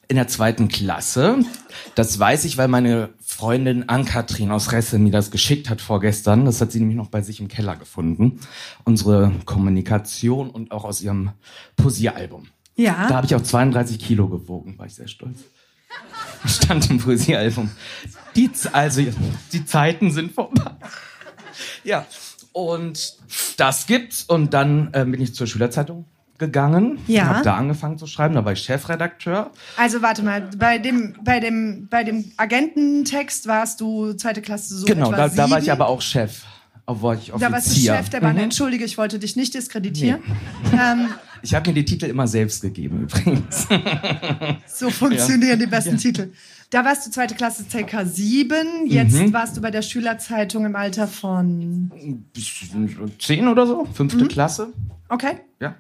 in 0.09 0.17
der 0.17 0.27
zweiten 0.27 0.67
Klasse. 0.67 1.39
Das 1.95 2.19
weiß 2.19 2.45
ich, 2.45 2.59
weil 2.59 2.67
meine 2.67 3.11
Freundin 3.21 3.89
Ann-Kathrin 3.89 4.51
aus 4.51 4.73
Resse 4.73 4.99
mir 4.99 5.13
das 5.13 5.31
geschickt 5.31 5.71
hat 5.71 5.83
vorgestern. 5.83 6.47
Das 6.47 6.61
hat 6.61 6.73
sie 6.73 6.81
nämlich 6.81 6.97
noch 6.97 7.11
bei 7.11 7.23
sich 7.23 7.39
im 7.39 7.47
Keller 7.47 7.77
gefunden. 7.77 8.41
Unsere 8.83 9.31
Kommunikation 9.45 10.51
und 10.51 10.73
auch 10.73 10.85
aus 10.85 11.01
ihrem 11.01 11.31
Poesiealbum. 11.77 12.49
Ja. 12.77 13.07
Da 13.09 13.17
habe 13.17 13.27
ich 13.27 13.35
auch 13.35 13.43
32 13.43 13.99
Kilo 13.99 14.29
gewogen, 14.29 14.79
war 14.79 14.87
ich 14.87 14.95
sehr 14.95 15.09
stolz. 15.09 15.39
Stand 16.47 16.91
im 16.91 16.99
Poesiealbum. 16.99 17.71
Die, 18.35 18.51
also, 18.73 19.03
die 19.53 19.65
Zeiten 19.65 20.11
sind 20.11 20.33
vorbei. 20.33 20.73
Ja, 21.85 22.07
und 22.53 23.17
das 23.57 23.87
gibt's. 23.87 24.25
Und 24.25 24.55
dann 24.55 24.91
äh, 24.93 25.05
bin 25.05 25.21
ich 25.21 25.35
zur 25.35 25.47
Schülerzeitung 25.47 26.05
gegangen. 26.39 26.99
Ja. 27.07 27.27
Habe 27.27 27.45
da 27.45 27.57
angefangen 27.57 27.99
zu 27.99 28.07
schreiben, 28.07 28.35
da 28.35 28.45
war 28.45 28.53
ich 28.53 28.61
Chefredakteur. 28.61 29.51
Also 29.77 30.03
warte 30.03 30.23
mal, 30.23 30.51
bei 30.57 30.79
dem, 30.79 31.15
bei 31.23 31.41
dem, 31.41 31.89
bei 31.89 32.03
dem 32.03 32.33
Agententext 32.37 33.47
warst 33.47 33.81
du 33.81 34.15
zweite 34.15 34.43
Klasse 34.43 34.77
so 34.77 34.87
Genau, 34.87 35.13
da, 35.13 35.29
da, 35.29 35.51
war 35.51 35.59
ich 35.59 35.71
aber 35.71 35.89
auch 35.89 36.03
Chef. 36.03 36.43
Obwohl 36.87 37.15
ich 37.15 37.33
Offizier. 37.33 37.49
Da 37.49 37.55
warst 37.55 37.77
du 37.77 37.81
Chef 37.81 38.09
der 38.11 38.21
Bande. 38.21 38.39
Mhm. 38.39 38.45
Entschuldige, 38.45 38.85
ich 38.85 38.99
wollte 38.99 39.19
dich 39.19 39.37
nicht 39.37 39.55
diskreditieren. 39.55 40.23
Nee. 40.71 40.79
Ähm, 40.79 41.09
ich 41.45 41.55
habe 41.55 41.69
mir 41.69 41.75
die 41.75 41.85
Titel 41.85 42.07
immer 42.07 42.27
selbst 42.27 42.63
gegeben 42.63 43.03
übrigens. 43.03 43.69
so 44.67 44.91
funktionieren 44.91 45.61
ja. 45.61 45.67
die 45.67 45.67
besten 45.67 45.93
ja. 45.93 45.99
Titel. 45.99 46.33
Da 46.71 46.85
warst 46.85 47.07
du 47.07 47.11
zweite 47.11 47.35
Klasse 47.35 47.65
CK 47.65 48.05
7. 48.05 48.87
Jetzt 48.87 49.15
mhm. 49.15 49.33
warst 49.33 49.57
du 49.57 49.61
bei 49.61 49.71
der 49.71 49.83
Schülerzeitung 49.83 50.65
im 50.65 50.75
Alter 50.75 51.07
von 51.07 51.93
zehn 53.19 53.49
oder 53.49 53.67
so, 53.67 53.87
fünfte 53.93 54.25
mhm. 54.25 54.29
Klasse. 54.29 54.73
Okay. 55.09 55.37
Ja. 55.61 55.77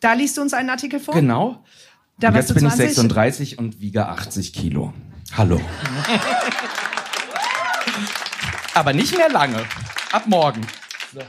Da 0.00 0.12
liest 0.12 0.36
du 0.36 0.42
uns 0.42 0.52
einen 0.52 0.70
Artikel 0.70 1.00
vor. 1.00 1.14
Genau. 1.14 1.64
Da 2.18 2.30
jetzt 2.32 2.52
bin 2.52 2.60
20? 2.60 2.80
ich 2.80 2.94
36 2.94 3.58
und 3.58 3.80
wiege 3.80 4.06
80 4.06 4.52
Kilo. 4.52 4.92
Hallo. 5.36 5.60
Aber 8.74 8.92
nicht 8.92 9.16
mehr 9.16 9.30
lange. 9.30 9.64
Ab 10.12 10.24
morgen. 10.26 10.60
So. 11.12 11.20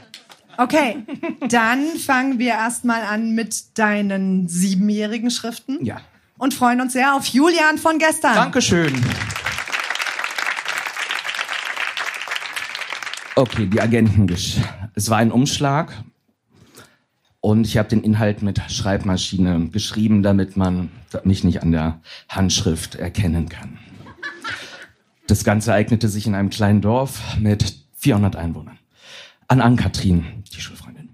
Okay, 0.56 1.04
dann 1.48 1.96
fangen 1.96 2.38
wir 2.38 2.50
erstmal 2.50 3.02
an 3.02 3.34
mit 3.34 3.78
deinen 3.78 4.48
siebenjährigen 4.48 5.30
Schriften. 5.30 5.84
Ja. 5.84 6.00
Und 6.38 6.54
freuen 6.54 6.80
uns 6.80 6.92
sehr 6.92 7.14
auf 7.14 7.26
Julian 7.26 7.78
von 7.78 7.98
gestern. 7.98 8.34
Dankeschön. 8.34 8.92
Okay, 13.34 13.66
die 13.66 13.80
Agentengesch. 13.80 14.56
Es 14.94 15.08
war 15.08 15.18
ein 15.18 15.32
Umschlag 15.32 15.92
und 17.40 17.66
ich 17.66 17.78
habe 17.78 17.88
den 17.88 18.02
Inhalt 18.02 18.42
mit 18.42 18.60
Schreibmaschine 18.70 19.68
geschrieben, 19.68 20.22
damit 20.22 20.56
man 20.56 20.90
mich 21.24 21.42
nicht 21.42 21.62
an 21.62 21.72
der 21.72 22.00
Handschrift 22.28 22.96
erkennen 22.96 23.48
kann. 23.48 23.78
Das 25.26 25.44
Ganze 25.44 25.72
eignete 25.72 26.08
sich 26.08 26.26
in 26.26 26.34
einem 26.34 26.50
kleinen 26.50 26.82
Dorf 26.82 27.20
mit 27.38 27.74
400 27.96 28.36
Einwohnern. 28.36 28.78
An 29.52 29.60
Ann-Kathrin, 29.60 30.44
die 30.50 30.62
Schulfreundin. 30.62 31.10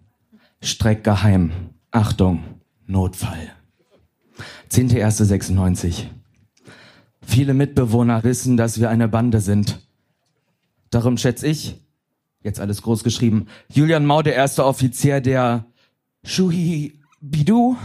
Streck 0.61 1.03
geheim. 1.03 1.51
Achtung, 1.91 2.45
Notfall. 2.87 3.51
10.1.96. 4.71 6.05
Viele 7.21 7.53
Mitbewohner 7.53 8.23
wissen, 8.23 8.57
dass 8.57 8.79
wir 8.79 8.91
eine 8.91 9.09
Bande 9.09 9.41
sind. 9.41 9.81
Darum 10.91 11.17
schätze 11.17 11.49
ich, 11.49 11.83
jetzt 12.45 12.61
alles 12.61 12.83
groß 12.83 13.03
geschrieben, 13.03 13.49
Julian 13.73 14.07
Mau, 14.07 14.23
der 14.23 14.37
erste 14.37 14.65
Offizier 14.65 15.21
der 15.21 15.65
Shuhi 16.23 17.01
Bidu, 17.21 17.77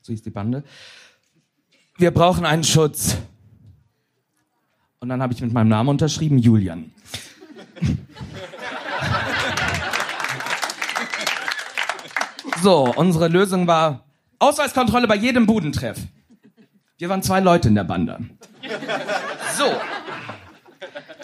so 0.00 0.14
hieß 0.14 0.22
die 0.22 0.30
Bande. 0.30 0.64
Wir 1.98 2.10
brauchen 2.10 2.46
einen 2.46 2.64
Schutz. 2.64 3.18
Und 4.98 5.10
dann 5.10 5.20
habe 5.20 5.34
ich 5.34 5.42
mit 5.42 5.52
meinem 5.52 5.68
Namen 5.68 5.90
unterschrieben, 5.90 6.38
Julian. 6.38 6.90
So, 12.62 12.92
unsere 12.94 13.28
Lösung 13.28 13.66
war 13.66 14.04
Ausweiskontrolle 14.38 15.08
bei 15.08 15.16
jedem 15.16 15.46
Budentreff. 15.46 15.98
Wir 16.98 17.08
waren 17.08 17.22
zwei 17.22 17.40
Leute 17.40 17.68
in 17.68 17.74
der 17.74 17.84
Bande. 17.84 18.18
So. 19.56 19.64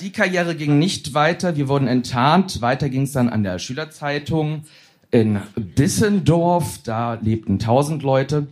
Die 0.00 0.12
Karriere 0.12 0.54
ging 0.54 0.78
nicht 0.78 1.14
weiter. 1.14 1.56
Wir 1.56 1.68
wurden 1.68 1.88
enttarnt. 1.88 2.62
Weiter 2.62 2.88
ging 2.88 3.02
es 3.02 3.12
dann 3.12 3.28
an 3.28 3.42
der 3.42 3.58
Schülerzeitung 3.58 4.64
in 5.10 5.40
Bissendorf. 5.54 6.78
Da 6.84 7.14
lebten 7.14 7.58
tausend 7.58 8.02
Leute. 8.02 8.46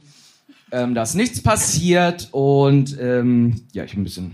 Ähm, 0.70 0.94
da 0.94 1.02
ist 1.02 1.14
nichts 1.14 1.42
passiert 1.42 2.28
und 2.32 2.98
ähm, 3.00 3.62
ja, 3.72 3.84
ich 3.84 3.92
habe 3.92 4.02
ein 4.02 4.04
bisschen 4.04 4.32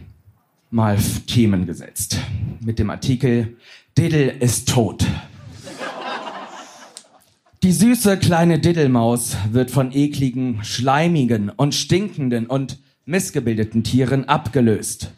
mal 0.71 0.97
Themen 1.27 1.67
gesetzt 1.67 2.19
mit 2.61 2.79
dem 2.79 2.91
Artikel 2.91 3.57
Diddle 3.99 4.31
ist 4.31 4.69
tot. 4.69 5.07
Die 7.63 7.73
süße 7.73 8.17
kleine 8.17 8.59
Diddelmaus 8.59 9.37
wird 9.51 9.71
von 9.71 9.93
ekligen, 9.93 10.65
schleimigen 10.65 11.51
und 11.51 11.75
stinkenden 11.75 12.47
und 12.47 12.79
missgebildeten 13.05 13.85
Tieren 13.85 14.27
abgelöst. 14.27 15.11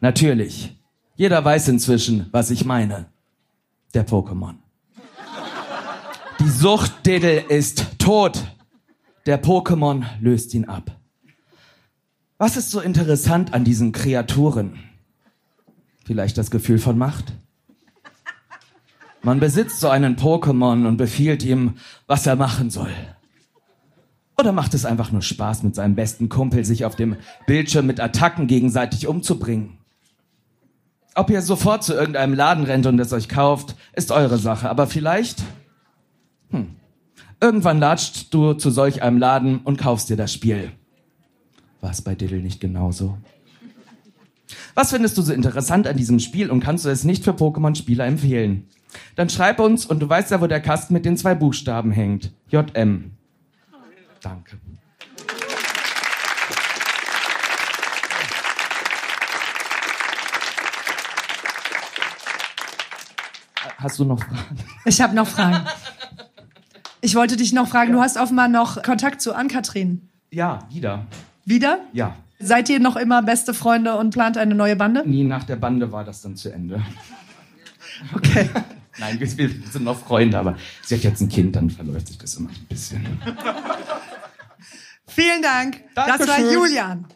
Natürlich. 0.00 0.74
Jeder 1.16 1.44
weiß 1.44 1.68
inzwischen, 1.68 2.28
was 2.32 2.50
ich 2.50 2.64
meine. 2.64 3.10
Der 3.92 4.06
Pokémon. 4.06 4.54
Die 6.40 6.48
Sucht 6.48 7.04
Diddle 7.04 7.40
ist 7.40 7.98
tot. 7.98 8.42
Der 9.26 9.42
Pokémon 9.42 10.02
löst 10.20 10.54
ihn 10.54 10.64
ab. 10.64 10.98
Was 12.38 12.56
ist 12.56 12.70
so 12.70 12.80
interessant 12.80 13.52
an 13.52 13.64
diesen 13.64 13.92
Kreaturen? 13.92 14.78
Vielleicht 16.06 16.38
das 16.38 16.50
Gefühl 16.50 16.78
von 16.78 16.96
Macht? 16.96 17.34
Man 19.24 19.40
besitzt 19.40 19.80
so 19.80 19.88
einen 19.88 20.16
Pokémon 20.16 20.86
und 20.86 20.98
befiehlt 20.98 21.42
ihm, 21.42 21.74
was 22.06 22.26
er 22.26 22.36
machen 22.36 22.68
soll. 22.68 22.92
Oder 24.36 24.52
macht 24.52 24.74
es 24.74 24.84
einfach 24.84 25.12
nur 25.12 25.22
Spaß, 25.22 25.62
mit 25.62 25.74
seinem 25.74 25.94
besten 25.94 26.28
Kumpel 26.28 26.64
sich 26.64 26.84
auf 26.84 26.94
dem 26.94 27.16
Bildschirm 27.46 27.86
mit 27.86 28.00
Attacken 28.00 28.46
gegenseitig 28.46 29.06
umzubringen? 29.06 29.78
Ob 31.14 31.30
ihr 31.30 31.40
sofort 31.40 31.84
zu 31.84 31.94
irgendeinem 31.94 32.34
Laden 32.34 32.64
rennt 32.64 32.84
und 32.86 32.98
es 32.98 33.12
euch 33.14 33.28
kauft, 33.28 33.76
ist 33.94 34.10
eure 34.10 34.36
Sache. 34.36 34.68
Aber 34.68 34.86
vielleicht, 34.86 35.42
hm, 36.50 36.76
irgendwann 37.40 37.78
latscht 37.78 38.34
du 38.34 38.52
zu 38.52 38.70
solch 38.70 39.02
einem 39.02 39.18
Laden 39.18 39.60
und 39.60 39.78
kaufst 39.78 40.10
dir 40.10 40.16
das 40.16 40.34
Spiel. 40.34 40.72
War 41.80 41.92
es 41.92 42.02
bei 42.02 42.14
Diddle 42.14 42.40
nicht 42.40 42.60
genauso? 42.60 43.16
Was 44.74 44.90
findest 44.90 45.16
du 45.16 45.22
so 45.22 45.32
interessant 45.32 45.86
an 45.86 45.96
diesem 45.96 46.18
Spiel 46.18 46.50
und 46.50 46.60
kannst 46.60 46.84
du 46.84 46.88
es 46.88 47.04
nicht 47.04 47.22
für 47.22 47.30
Pokémon-Spieler 47.30 48.06
empfehlen? 48.06 48.68
Dann 49.14 49.30
schreib 49.30 49.60
uns 49.60 49.86
und 49.86 50.00
du 50.00 50.08
weißt 50.08 50.32
ja, 50.32 50.40
wo 50.40 50.46
der 50.46 50.60
Kasten 50.60 50.94
mit 50.94 51.04
den 51.04 51.16
zwei 51.16 51.34
Buchstaben 51.34 51.92
hängt. 51.92 52.32
JM. 52.48 53.12
Danke. 54.20 54.58
Hast 63.78 63.98
du 63.98 64.04
noch 64.04 64.18
Fragen? 64.18 64.58
Ich 64.86 65.00
habe 65.00 65.14
noch 65.14 65.28
Fragen. 65.28 65.66
Ich 67.00 67.14
wollte 67.14 67.36
dich 67.36 67.52
noch 67.52 67.68
fragen, 67.68 67.92
du 67.92 68.00
hast 68.00 68.16
offenbar 68.16 68.48
noch 68.48 68.82
Kontakt 68.82 69.20
zu 69.20 69.34
Ann-Kathrin. 69.34 70.08
Ja, 70.30 70.60
wieder. 70.70 71.06
Wieder? 71.44 71.80
Ja. 71.92 72.16
Seid 72.44 72.68
ihr 72.68 72.78
noch 72.78 72.96
immer 72.96 73.22
beste 73.22 73.54
Freunde 73.54 73.96
und 73.96 74.10
plant 74.10 74.36
eine 74.36 74.54
neue 74.54 74.76
Bande? 74.76 75.08
Nie 75.08 75.24
nach 75.24 75.44
der 75.44 75.56
Bande 75.56 75.90
war 75.92 76.04
das 76.04 76.20
dann 76.22 76.36
zu 76.36 76.52
Ende. 76.52 76.82
Okay. 78.12 78.50
Nein, 78.98 79.20
wir, 79.20 79.38
wir 79.38 79.50
sind 79.70 79.84
noch 79.84 79.96
Freunde, 79.96 80.36
aber 80.36 80.56
sie 80.82 80.96
hat 80.96 81.04
jetzt 81.04 81.20
ein 81.20 81.28
Kind, 81.28 81.54
dann 81.54 81.70
verläuft 81.70 82.08
sich 82.08 82.18
das 82.18 82.34
immer 82.34 82.48
ein 82.48 82.66
bisschen. 82.68 83.06
Vielen 85.06 85.42
Dank. 85.42 85.80
Das 85.94 86.08
war 86.08 86.18
Dankeschön. 86.18 86.52
Julian. 86.52 87.06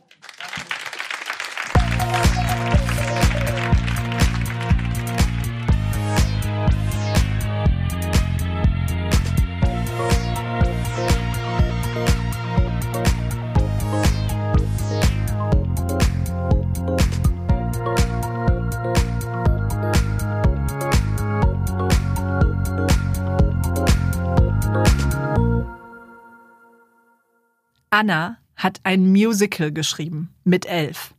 Anna 27.99 28.39
hat 28.55 28.79
ein 28.85 29.11
Musical 29.11 29.73
geschrieben 29.73 30.33
mit 30.45 30.67
elf. 30.67 31.15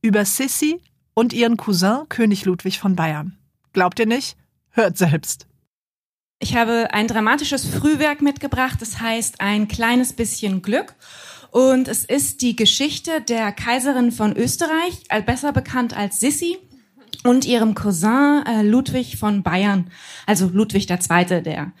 Über 0.00 0.24
Sissy 0.24 0.80
und 1.12 1.34
ihren 1.34 1.58
Cousin 1.58 2.08
König 2.08 2.46
Ludwig 2.46 2.78
von 2.78 2.96
Bayern. 2.96 3.36
Glaubt 3.74 3.98
ihr 3.98 4.06
nicht? 4.06 4.38
Hört 4.70 4.96
selbst. 4.96 5.46
Ich 6.38 6.56
habe 6.56 6.88
ein 6.92 7.06
dramatisches 7.06 7.66
Frühwerk 7.66 8.22
mitgebracht, 8.22 8.80
das 8.80 8.98
heißt 8.98 9.42
ein 9.42 9.68
kleines 9.68 10.14
bisschen 10.14 10.62
Glück. 10.62 10.94
Und 11.50 11.86
es 11.86 12.06
ist 12.06 12.40
die 12.40 12.56
Geschichte 12.56 13.20
der 13.20 13.52
Kaiserin 13.52 14.10
von 14.10 14.34
Österreich, 14.34 15.04
äh, 15.10 15.20
besser 15.20 15.52
bekannt 15.52 15.94
als 15.94 16.18
Sissi, 16.18 16.56
und 17.24 17.44
ihrem 17.44 17.74
Cousin 17.74 18.42
äh, 18.46 18.62
Ludwig 18.62 19.18
von 19.18 19.42
Bayern, 19.42 19.90
also 20.24 20.48
Ludwig 20.48 20.88
II., 20.88 21.42
der 21.42 21.72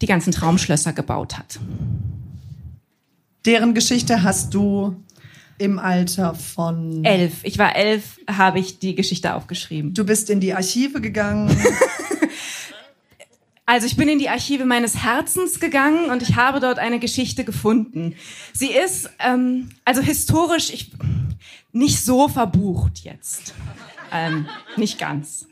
die 0.00 0.06
ganzen 0.06 0.32
Traumschlösser 0.32 0.94
gebaut 0.94 1.36
hat. 1.36 1.58
Deren 3.44 3.74
Geschichte 3.74 4.22
hast 4.22 4.54
du 4.54 4.96
im 5.58 5.78
Alter 5.78 6.34
von. 6.34 7.04
Elf. 7.04 7.44
Ich 7.44 7.58
war 7.58 7.76
elf, 7.76 8.18
habe 8.28 8.58
ich 8.58 8.78
die 8.78 8.94
Geschichte 8.94 9.34
aufgeschrieben. 9.34 9.94
Du 9.94 10.04
bist 10.04 10.30
in 10.30 10.40
die 10.40 10.54
Archive 10.54 11.00
gegangen. 11.00 11.54
Also 13.64 13.86
ich 13.86 13.96
bin 13.96 14.08
in 14.08 14.18
die 14.18 14.28
Archive 14.28 14.64
meines 14.64 15.02
Herzens 15.02 15.60
gegangen 15.60 16.10
und 16.10 16.20
ich 16.20 16.34
habe 16.34 16.58
dort 16.58 16.78
eine 16.78 16.98
Geschichte 16.98 17.44
gefunden. 17.44 18.16
Sie 18.52 18.70
ist 18.70 19.08
ähm, 19.20 19.70
also 19.84 20.02
historisch 20.02 20.70
ich, 20.74 20.90
nicht 21.72 22.04
so 22.04 22.28
verbucht 22.28 22.98
jetzt. 23.04 23.54
Ähm, 24.12 24.46
nicht 24.76 24.98
ganz. 24.98 25.46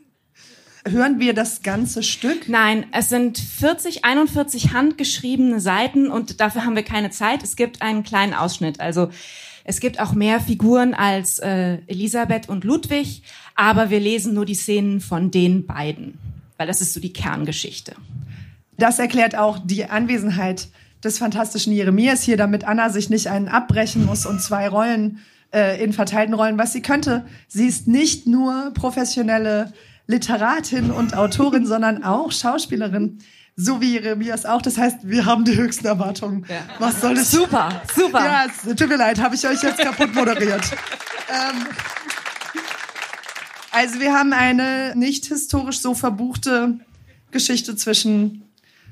Hören 0.87 1.19
wir 1.19 1.33
das 1.33 1.61
ganze 1.61 2.01
Stück? 2.01 2.49
Nein, 2.49 2.85
es 2.91 3.09
sind 3.09 3.37
40, 3.37 4.03
41 4.03 4.73
handgeschriebene 4.73 5.59
Seiten 5.59 6.09
und 6.09 6.39
dafür 6.39 6.65
haben 6.65 6.75
wir 6.75 6.83
keine 6.83 7.11
Zeit. 7.11 7.43
Es 7.43 7.55
gibt 7.55 7.83
einen 7.83 8.03
kleinen 8.03 8.33
Ausschnitt. 8.33 8.79
Also 8.79 9.09
es 9.63 9.79
gibt 9.79 9.99
auch 9.99 10.13
mehr 10.13 10.39
Figuren 10.39 10.95
als 10.95 11.37
äh, 11.37 11.77
Elisabeth 11.85 12.49
und 12.49 12.63
Ludwig, 12.63 13.21
aber 13.53 13.91
wir 13.91 13.99
lesen 13.99 14.33
nur 14.33 14.45
die 14.45 14.55
Szenen 14.55 15.01
von 15.01 15.29
den 15.29 15.67
beiden, 15.67 16.17
weil 16.57 16.65
das 16.65 16.81
ist 16.81 16.95
so 16.95 16.99
die 16.99 17.13
Kerngeschichte. 17.13 17.95
Das 18.77 18.97
erklärt 18.97 19.35
auch 19.35 19.59
die 19.63 19.85
Anwesenheit 19.85 20.69
des 21.03 21.19
fantastischen 21.19 21.73
Jeremias 21.73 22.23
hier, 22.23 22.37
damit 22.37 22.63
Anna 22.63 22.89
sich 22.89 23.11
nicht 23.11 23.27
einen 23.27 23.49
abbrechen 23.49 24.03
muss 24.03 24.25
und 24.25 24.41
zwei 24.41 24.67
Rollen 24.67 25.19
äh, 25.53 25.83
in 25.83 25.93
verteilten 25.93 26.33
Rollen, 26.33 26.57
was 26.57 26.73
sie 26.73 26.81
könnte. 26.81 27.23
Sie 27.47 27.67
ist 27.67 27.87
nicht 27.87 28.25
nur 28.25 28.71
professionelle 28.73 29.73
Literatin 30.11 30.91
und 30.91 31.15
Autorin, 31.15 31.65
sondern 31.65 32.03
auch 32.03 32.31
Schauspielerin. 32.31 33.19
So 33.55 33.81
wie 33.81 33.93
Jeremias 33.93 34.45
auch. 34.45 34.61
Das 34.61 34.77
heißt, 34.77 34.97
wir 35.03 35.25
haben 35.25 35.43
die 35.45 35.55
höchsten 35.55 35.85
Erwartungen. 35.85 36.45
Ja. 36.47 36.61
Was 36.79 37.01
soll 37.01 37.15
das? 37.15 37.31
Super, 37.31 37.81
super. 37.95 38.23
Ja, 38.23 38.45
es 38.45 38.75
tut 38.75 38.87
mir 38.87 38.97
leid, 38.97 39.19
habe 39.19 39.35
ich 39.35 39.47
euch 39.47 39.61
jetzt 39.61 39.79
kaputt 39.79 40.13
moderiert. 40.13 40.63
ähm, 41.29 41.65
also 43.71 43.99
wir 43.99 44.13
haben 44.13 44.33
eine 44.33 44.93
nicht 44.95 45.25
historisch 45.25 45.79
so 45.79 45.93
verbuchte 45.93 46.79
Geschichte 47.31 47.75
zwischen 47.75 48.43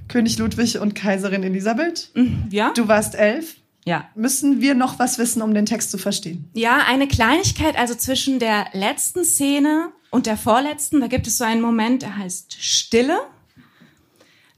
König 0.07 0.37
Ludwig 0.37 0.79
und 0.79 0.95
Kaiserin 0.95 1.43
Elisabeth. 1.43 2.11
Ja? 2.49 2.71
Du 2.73 2.87
warst 2.87 3.15
elf. 3.15 3.55
Ja. 3.89 4.07
Müssen 4.13 4.61
wir 4.61 4.75
noch 4.75 4.99
was 4.99 5.17
wissen, 5.17 5.41
um 5.41 5.55
den 5.55 5.65
Text 5.65 5.89
zu 5.89 5.97
verstehen? 5.97 6.47
Ja, 6.53 6.83
eine 6.85 7.07
Kleinigkeit, 7.07 7.75
also 7.75 7.95
zwischen 7.95 8.37
der 8.37 8.67
letzten 8.73 9.25
Szene 9.25 9.91
und 10.11 10.27
der 10.27 10.37
vorletzten, 10.37 10.99
da 10.99 11.07
gibt 11.07 11.25
es 11.25 11.39
so 11.39 11.43
einen 11.43 11.59
Moment, 11.59 12.03
der 12.03 12.15
heißt 12.15 12.55
Stille. 12.61 13.17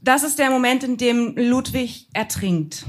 Das 0.03 0.23
ist 0.23 0.37
der 0.37 0.49
Moment, 0.49 0.83
in 0.83 0.97
dem 0.97 1.37
Ludwig 1.37 2.09
ertrinkt. 2.11 2.83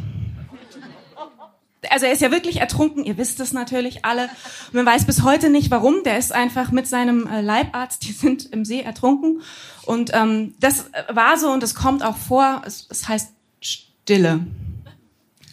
Also 1.90 2.06
er 2.06 2.12
ist 2.12 2.22
ja 2.22 2.32
wirklich 2.32 2.56
ertrunken, 2.56 3.04
ihr 3.04 3.18
wisst 3.18 3.38
es 3.38 3.52
natürlich 3.52 4.04
alle. 4.04 4.24
Und 4.24 4.74
man 4.74 4.86
weiß 4.86 5.06
bis 5.06 5.22
heute 5.22 5.48
nicht 5.48 5.70
warum. 5.70 6.02
Der 6.04 6.18
ist 6.18 6.32
einfach 6.32 6.72
mit 6.72 6.88
seinem 6.88 7.28
äh, 7.28 7.40
Leibarzt, 7.40 8.02
die 8.02 8.12
sind 8.12 8.52
im 8.52 8.64
See 8.64 8.80
ertrunken. 8.80 9.42
Und 9.84 10.10
ähm, 10.12 10.54
das 10.58 10.86
war 11.08 11.38
so 11.38 11.52
und 11.52 11.62
es 11.62 11.76
kommt 11.76 12.02
auch 12.02 12.16
vor. 12.16 12.62
Es, 12.66 12.88
es 12.90 13.06
heißt 13.06 13.32
Stille, 13.60 14.44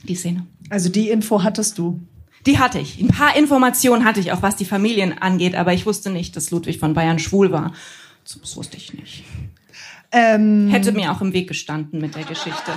die 0.02 0.16
Szene. 0.16 0.48
Also 0.70 0.90
die 0.90 1.10
Info 1.10 1.44
hattest 1.44 1.78
du. 1.78 2.00
Die 2.46 2.60
hatte 2.60 2.80
ich. 2.80 3.00
Ein 3.02 3.10
paar 3.10 3.36
Informationen 3.36 4.06
hatte 4.06 4.20
ich, 4.20 4.32
auch 4.32 4.42
was 4.42 4.56
die 4.56 4.66
Familien 4.66 5.18
angeht, 5.18 5.56
aber 5.56 5.74
ich 5.74 5.86
wusste 5.86 6.10
nicht, 6.10 6.36
dass 6.36 6.52
Ludwig 6.52 6.80
von 6.80 6.94
Bayern 6.94 7.20
schwul 7.20 7.52
war. 7.52 7.74
Das 8.24 8.56
wusste 8.56 8.78
ich 8.78 8.94
nicht. 8.94 9.26
Ähm, 10.12 10.70
Hätte 10.70 10.92
mir 10.92 11.12
auch 11.12 11.22
im 11.22 11.34
Weg 11.34 11.48
gestanden 11.48 12.00
mit 12.00 12.16
der 12.16 12.24
Geschichte. 12.24 12.72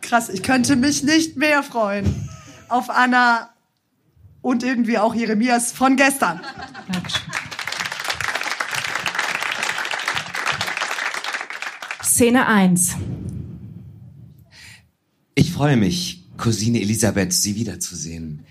krass, 0.00 0.28
ich 0.28 0.42
könnte 0.42 0.76
mich 0.76 1.02
nicht 1.02 1.36
mehr 1.36 1.62
freuen 1.62 2.28
auf 2.68 2.88
Anna 2.88 3.50
und 4.40 4.62
irgendwie 4.62 4.98
auch 4.98 5.14
Jeremias 5.14 5.72
von 5.72 5.96
gestern. 5.96 6.40
Dankeschön. 6.90 7.22
Szene 12.02 12.46
1. 12.46 12.96
Ich 15.42 15.50
freue 15.50 15.76
mich, 15.76 16.22
Cousine 16.36 16.80
Elisabeth, 16.80 17.32
Sie 17.32 17.56
wiederzusehen. 17.56 18.44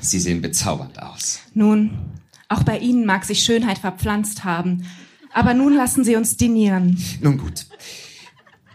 Sie 0.00 0.20
sehen 0.20 0.40
bezaubernd 0.40 1.02
aus. 1.02 1.40
Nun, 1.54 1.90
auch 2.48 2.62
bei 2.62 2.78
Ihnen 2.78 3.04
mag 3.04 3.24
sich 3.24 3.40
Schönheit 3.42 3.78
verpflanzt 3.78 4.44
haben. 4.44 4.84
Aber 5.32 5.54
nun 5.54 5.74
lassen 5.74 6.04
Sie 6.04 6.14
uns 6.14 6.36
dinieren. 6.36 7.02
Nun 7.20 7.36
gut. 7.36 7.66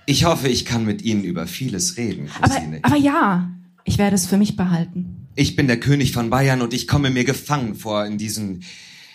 Ich 0.05 0.25
hoffe, 0.25 0.49
ich 0.49 0.65
kann 0.65 0.83
mit 0.83 1.01
Ihnen 1.01 1.23
über 1.23 1.47
vieles 1.47 1.95
reden, 1.95 2.27
Aber, 2.41 2.53
Cousine. 2.53 2.79
aber 2.81 2.97
ja, 2.97 3.51
ich 3.85 3.97
werde 3.97 4.15
es 4.17 4.27
für 4.27 4.37
mich 4.37 4.57
behalten. 4.57 5.29
Ich 5.35 5.55
bin 5.55 5.67
der 5.67 5.79
König 5.79 6.11
von 6.11 6.29
Bayern 6.29 6.61
und 6.61 6.73
ich 6.73 6.89
komme 6.89 7.09
mir 7.09 7.23
gefangen 7.23 7.75
vor 7.75 8.05
in 8.05 8.17
diesen, 8.17 8.65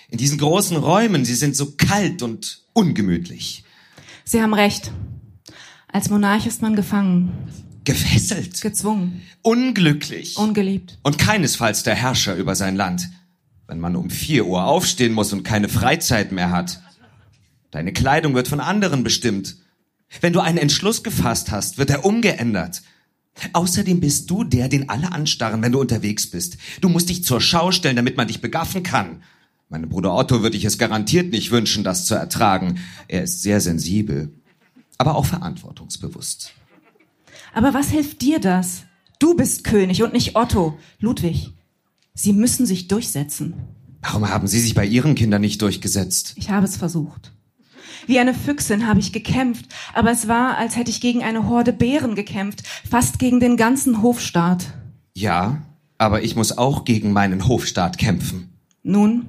in 0.09 0.17
diesen 0.17 0.39
großen 0.39 0.79
Räumen. 0.79 1.27
Sie 1.27 1.35
sind 1.35 1.55
so 1.55 1.73
kalt 1.73 2.23
und 2.23 2.63
ungemütlich. 2.73 3.65
Sie 4.25 4.41
haben 4.41 4.55
recht. 4.55 4.91
Als 5.89 6.09
Monarch 6.09 6.47
ist 6.47 6.63
man 6.63 6.75
gefangen, 6.75 7.33
Gefesselt. 7.85 8.61
gezwungen, 8.61 9.23
unglücklich. 9.43 10.37
ungeliebt. 10.37 10.99
und 11.03 11.19
keinesfalls 11.19 11.83
der 11.83 11.95
Herrscher 11.95 12.37
über 12.37 12.55
sein 12.55 12.77
Land. 12.77 13.11
Wenn 13.67 13.81
man 13.81 13.97
um 13.97 14.11
vier 14.11 14.47
Uhr 14.47 14.65
aufstehen 14.65 15.13
muss 15.13 15.33
und 15.33 15.45
keine 15.45 15.69
Freizeit 15.69 16.33
mehr 16.33 16.51
hat. 16.51 16.81
Deine 17.71 17.93
Kleidung 17.93 18.35
wird 18.35 18.49
von 18.49 18.61
anderen 18.61 19.03
bestimmt. 19.03 19.57
Wenn 20.21 20.33
du 20.33 20.41
einen 20.41 20.59
Entschluss 20.59 21.03
gefasst 21.03 21.51
hast, 21.51 21.79
wird 21.79 21.91
er 21.91 22.05
umgeändert. 22.05 22.83
Außerdem 23.55 24.01
bist 24.01 24.31
du 24.31 24.45
der, 24.45 24.69
den 24.69 24.91
alle 24.91 25.13
anstarren, 25.13 25.63
wenn 25.63 25.73
du 25.73 25.81
unterwegs 25.81 26.27
bist. 26.27 26.59
Du 26.83 26.89
musst 26.89 27.09
dich 27.09 27.25
zur 27.25 27.41
Schau 27.41 27.73
stellen, 27.73 27.97
damit 27.97 28.17
man 28.17 28.29
dich 28.29 28.43
begaffen 28.43 28.83
kann. 28.83 29.23
Meinem 29.71 29.89
Bruder 29.89 30.15
Otto 30.15 30.43
würde 30.43 30.57
ich 30.59 30.67
es 30.67 30.77
garantiert 30.77 31.33
nicht 31.33 31.51
wünschen, 31.51 31.83
das 31.83 32.05
zu 32.05 32.15
ertragen. 32.15 32.79
Er 33.09 33.23
ist 33.23 33.43
sehr 33.43 33.61
sensibel, 33.63 34.31
aber 34.99 35.15
auch 35.15 35.25
verantwortungsbewusst. 35.25 36.53
Aber 37.53 37.75
was 37.75 37.91
hilft 37.91 38.23
dir 38.23 38.41
das? 38.41 38.85
Du 39.19 39.37
bist 39.37 39.65
König 39.65 40.03
und 40.03 40.13
nicht 40.13 40.37
Otto. 40.37 40.79
Ludwig, 40.99 41.53
Sie 42.15 42.33
müssen 42.33 42.67
sich 42.67 42.89
durchsetzen. 42.89 43.55
Warum 44.03 44.29
haben 44.29 44.47
Sie 44.47 44.61
sich 44.61 44.75
bei 44.75 44.85
Ihren 44.85 45.15
Kindern 45.15 45.41
nicht 45.41 45.63
durchgesetzt? 45.63 46.35
Ich 46.37 46.51
habe 46.51 46.67
es 46.67 46.77
versucht. 46.77 47.33
Wie 48.07 48.19
eine 48.19 48.35
Füchsin 48.35 48.87
habe 48.89 49.01
ich 49.01 49.13
gekämpft, 49.13 49.67
aber 49.95 50.11
es 50.11 50.27
war, 50.27 50.57
als 50.57 50.77
hätte 50.77 50.91
ich 50.91 51.01
gegen 51.01 51.23
eine 51.23 51.49
Horde 51.49 51.73
Bären 51.73 52.17
gekämpft, 52.17 52.67
fast 52.89 53.19
gegen 53.19 53.39
den 53.39 53.57
ganzen 53.57 54.03
Hofstaat. 54.03 54.75
Ja, 55.15 55.63
aber 55.99 56.23
ich 56.23 56.35
muss 56.35 56.59
auch 56.59 56.85
gegen 56.85 57.13
meinen 57.13 57.47
Hofstaat 57.47 57.99
kämpfen. 57.99 58.53
Nun, 58.83 59.29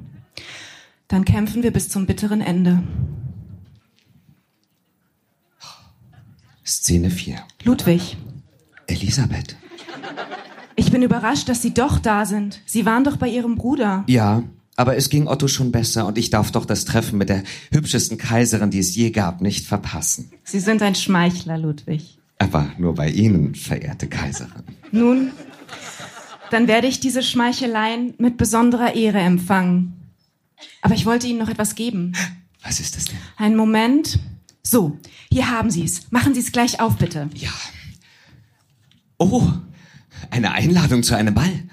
dann 1.07 1.23
kämpfen 1.23 1.61
wir 1.61 1.71
bis 1.71 1.89
zum 1.89 2.07
bitteren 2.07 2.41
Ende. 2.41 2.81
Szene 6.65 7.09
4. 7.09 7.35
Ludwig, 7.63 8.17
Elisabeth. 8.87 9.55
ich 10.75 10.91
bin 10.91 11.01
überrascht, 11.03 11.49
dass 11.49 11.61
Sie 11.61 11.73
doch 11.73 11.99
da 11.99 12.25
sind. 12.25 12.61
Sie 12.65 12.85
waren 12.85 13.03
doch 13.03 13.17
bei 13.17 13.27
Ihrem 13.27 13.55
Bruder. 13.55 14.03
Ja, 14.07 14.43
aber 14.75 14.95
es 14.95 15.09
ging 15.09 15.27
Otto 15.27 15.47
schon 15.47 15.71
besser 15.71 16.07
und 16.07 16.17
ich 16.17 16.29
darf 16.29 16.51
doch 16.51 16.65
das 16.65 16.85
Treffen 16.85 17.17
mit 17.17 17.29
der 17.29 17.43
hübschesten 17.71 18.17
Kaiserin, 18.17 18.71
die 18.71 18.79
es 18.79 18.95
je 18.95 19.11
gab, 19.11 19.41
nicht 19.41 19.65
verpassen. 19.67 20.31
Sie 20.43 20.59
sind 20.59 20.81
ein 20.81 20.95
Schmeichler, 20.95 21.57
Ludwig. 21.57 22.17
Aber 22.39 22.71
nur 22.77 22.95
bei 22.95 23.09
Ihnen, 23.09 23.55
verehrte 23.55 24.07
Kaiserin. 24.07 24.63
Nun, 24.91 25.31
dann 26.49 26.67
werde 26.67 26.87
ich 26.87 26.99
diese 26.99 27.23
Schmeicheleien 27.23 28.15
mit 28.17 28.37
besonderer 28.37 28.95
Ehre 28.95 29.19
empfangen. 29.19 29.93
Aber 30.81 30.95
ich 30.95 31.05
wollte 31.05 31.27
Ihnen 31.27 31.39
noch 31.39 31.49
etwas 31.49 31.75
geben. 31.75 32.13
Was 32.63 32.79
ist 32.79 32.95
das 32.95 33.05
denn? 33.05 33.17
Einen 33.37 33.55
Moment. 33.55 34.19
So, 34.65 34.97
hier 35.29 35.49
haben 35.49 35.69
Sie 35.69 35.83
es. 35.83 36.11
Machen 36.11 36.33
Sie 36.33 36.39
es 36.39 36.51
gleich 36.51 36.79
auf, 36.79 36.97
bitte. 36.97 37.29
Ja. 37.35 37.51
Oh, 39.17 39.51
eine 40.29 40.51
Einladung 40.51 41.03
zu 41.03 41.15
einem 41.15 41.33
Ball. 41.33 41.63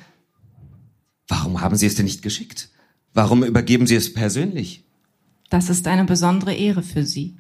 Warum 1.29 1.61
haben 1.61 1.77
Sie 1.77 1.87
es 1.87 1.95
denn 1.95 2.05
nicht 2.05 2.23
geschickt? 2.23 2.69
Warum 3.15 3.45
übergeben 3.45 3.87
Sie 3.87 3.95
es 3.95 4.13
persönlich? 4.13 4.85
Das 5.49 5.71
ist 5.71 5.87
eine 5.87 6.05
besondere 6.05 6.55
Ehre 6.55 6.83
für 6.83 7.05
Sie. 7.05 7.37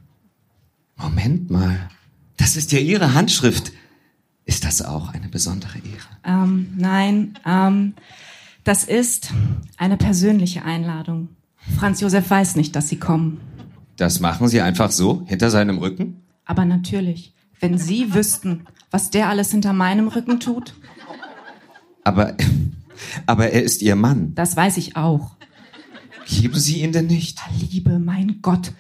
Moment 0.97 1.51
mal. 1.51 1.89
Das 2.37 2.57
ist 2.57 2.73
ja 2.73 2.79
Ihre 2.79 3.15
Handschrift. 3.15 3.73
Ist 4.45 4.65
das 4.65 4.83
auch 4.83 5.11
eine 5.11 5.29
besondere 5.29 5.79
Ehre? 5.79 6.09
Ähm, 6.25 6.75
nein, 6.77 7.39
ähm, 7.45 7.95
das 8.65 8.85
ist 8.85 9.33
eine 9.77 9.97
persönliche 9.97 10.65
Einladung. 10.65 11.29
Franz 11.79 12.01
Josef 12.01 12.31
weiß 12.31 12.57
nicht, 12.57 12.75
dass 12.75 12.89
Sie 12.89 12.99
kommen. 12.99 13.41
Das 14.01 14.19
machen 14.19 14.49
Sie 14.49 14.63
einfach 14.63 14.91
so, 14.91 15.25
hinter 15.27 15.51
seinem 15.51 15.77
Rücken? 15.77 16.23
Aber 16.47 16.65
natürlich, 16.65 17.35
wenn 17.61 17.77
Sie 17.77 18.15
wüssten, 18.15 18.65
was 18.91 19.11
der 19.11 19.29
alles 19.29 19.51
hinter 19.51 19.75
meinem 19.75 20.09
Rücken 20.09 20.41
tut, 20.41 20.73
Aber, 22.03 22.35
aber 23.27 23.51
er 23.51 23.63
ist 23.63 23.83
Ihr 23.83 23.97
Mann. 23.97 24.35
das 24.35 24.57
weiß 24.57 24.79
ich 24.79 24.97
auch. 24.97 25.37
Lieben 26.29 26.59
Sie 26.59 26.81
ihn 26.81 26.93
denn 26.93 27.09
nicht? 27.09 27.41
Liebe, 27.61 27.99
mein 27.99 28.39
Gott. 28.41 28.73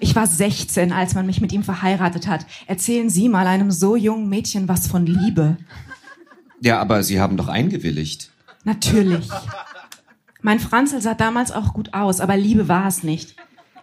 Ich 0.00 0.14
war 0.14 0.26
16, 0.26 0.92
als 0.92 1.14
man 1.14 1.24
mich 1.24 1.40
mit 1.40 1.50
ihm 1.54 1.62
verheiratet 1.62 2.26
hat. 2.28 2.44
Erzählen 2.66 3.08
Sie 3.08 3.30
mal 3.30 3.46
einem 3.46 3.70
so 3.70 3.96
jungen 3.96 4.28
Mädchen 4.28 4.68
was 4.68 4.86
von 4.86 5.06
Liebe. 5.06 5.56
Ja, 6.60 6.78
aber 6.78 7.02
Sie 7.02 7.20
haben 7.20 7.38
doch 7.38 7.48
eingewilligt. 7.48 8.32
Natürlich. 8.64 9.30
Mein 10.42 10.60
Franzl 10.60 11.00
sah 11.00 11.14
damals 11.14 11.52
auch 11.52 11.72
gut 11.72 11.94
aus, 11.94 12.20
aber 12.20 12.36
Liebe 12.36 12.68
war 12.68 12.86
es 12.86 13.02
nicht. 13.02 13.34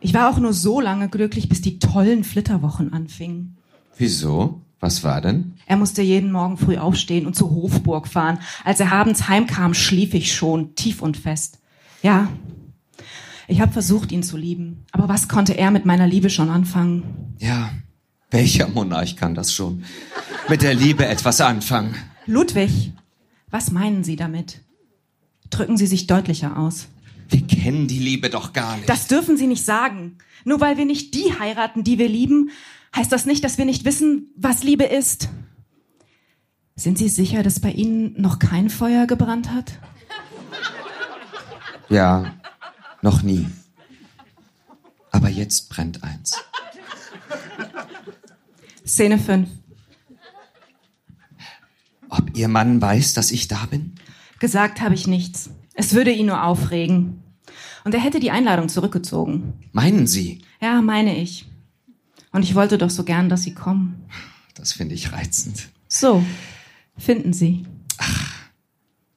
Ich 0.06 0.13
war 0.13 0.30
auch 0.30 0.38
nur 0.38 0.54
so 0.54 0.80
lange 0.80 1.10
glücklich, 1.10 1.50
bis 1.50 1.62
die 1.62 1.80
tollen 1.80 2.24
Flitterwochen 2.24 2.94
anfingen. 2.94 3.58
Wieso? 3.98 4.62
Was 4.80 5.04
war 5.04 5.20
denn? 5.20 5.56
Er 5.65 5.78
musste 5.78 6.04
jeden 6.04 6.32
Morgen 6.32 6.58
früh 6.58 6.78
aufstehen 6.78 7.26
und 7.26 7.36
zur 7.36 7.50
Hofburg 7.50 8.08
fahren. 8.08 8.38
Als 8.63 8.80
er 8.80 8.91
abends 8.91 9.28
heimkam, 9.30 9.74
schlief 9.74 10.13
ich 10.13 10.36
schon, 10.36 10.76
tief 10.76 11.02
und 11.02 11.18
fest. 11.18 11.58
Ja, 12.04 12.28
ich 13.48 13.62
habe 13.62 13.72
versucht, 13.74 14.12
ihn 14.12 14.22
zu 14.22 14.38
lieben. 14.38 14.86
Aber 14.91 15.10
was 15.10 15.28
konnte 15.28 15.58
er 15.58 15.72
mit 15.72 15.88
meiner 15.88 16.06
Liebe 16.06 16.30
schon 16.30 16.52
anfangen? 16.52 17.36
Ja, 17.39 17.72
welcher 18.30 18.68
Monarch 18.68 19.15
kann 19.15 19.34
das 19.34 19.54
schon? 19.54 19.86
Mit 20.48 20.62
der 20.62 20.76
Liebe 20.76 21.08
etwas 21.08 21.41
anfangen. 21.41 21.96
Ludwig, 22.28 22.94
was 23.50 23.72
meinen 23.72 24.04
Sie 24.04 24.18
damit? 24.18 24.62
Drücken 25.50 25.78
Sie 25.78 25.88
sich 25.88 26.06
deutlicher 26.06 26.60
aus. 26.60 26.89
Wir 27.30 27.46
kennen 27.48 27.88
die 27.88 28.00
Liebe 28.00 28.30
doch 28.30 28.54
gar 28.54 28.78
nicht. 28.78 28.90
Das 28.90 29.08
dürfen 29.08 29.38
Sie 29.38 29.48
nicht 29.48 29.66
sagen. 29.66 30.18
Nur 30.44 30.62
weil 30.62 30.78
wir 30.78 30.86
nicht 30.86 31.14
die 31.14 31.38
heiraten, 31.40 31.84
die 31.84 31.98
wir 31.98 32.08
lieben, 32.08 32.52
heißt 32.96 33.12
das 33.12 33.26
nicht, 33.26 33.44
dass 33.44 33.58
wir 33.58 33.66
nicht 33.66 33.84
wissen, 33.86 34.32
was 34.36 34.64
Liebe 34.64 34.84
ist. 34.84 35.30
Sind 36.76 36.98
Sie 36.98 37.10
sicher, 37.10 37.42
dass 37.42 37.60
bei 37.60 37.72
Ihnen 37.72 38.20
noch 38.22 38.38
kein 38.40 38.70
Feuer 38.70 39.08
gebrannt 39.08 39.52
hat? 39.52 39.80
ja, 41.90 42.36
noch 43.02 43.22
nie. 43.22 43.48
Aber 45.12 45.30
jetzt 45.30 45.70
brennt 45.70 46.04
eins. 46.04 46.38
Szene 48.86 49.18
5. 49.18 49.50
Ob 52.10 52.38
Ihr 52.38 52.50
Mann 52.50 52.82
weiß, 52.82 53.14
dass 53.14 53.32
ich 53.32 53.48
da 53.48 53.66
bin? 53.66 53.96
Gesagt 54.40 54.82
habe 54.82 54.94
ich 54.94 55.08
nichts. 55.08 55.50
Es 55.86 55.93
würde 55.93 56.10
ihn 56.10 56.26
nur 56.26 56.43
aufregen. 56.43 57.21
Und 57.84 57.93
er 57.93 58.00
hätte 58.00 58.19
die 58.19 58.32
Einladung 58.32 58.69
zurückgezogen. 58.69 59.54
Meinen 59.71 60.08
Sie? 60.08 60.41
Ja, 60.60 60.82
meine 60.82 61.15
ich. 61.15 61.45
Und 62.32 62.41
ich 62.41 62.56
wollte 62.56 62.80
doch 62.80 62.89
so 62.89 63.04
gern, 63.04 63.30
dass 63.30 63.43
Sie 63.43 63.54
kommen. 63.54 64.04
Das 64.56 64.74
finde 64.74 64.95
ich 64.95 65.13
reizend. 65.13 65.69
So, 65.88 66.26
finden 66.98 67.34
Sie. 67.34 67.67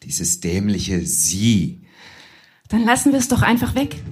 Dieses 0.02 0.40
dämliche 0.40 1.07
Sie. 1.07 1.81
Dann 2.68 2.85
lassen 2.85 3.12
wir 3.12 3.18
es 3.18 3.28
doch 3.28 3.40
einfach 3.40 3.74
weg. 3.74 4.02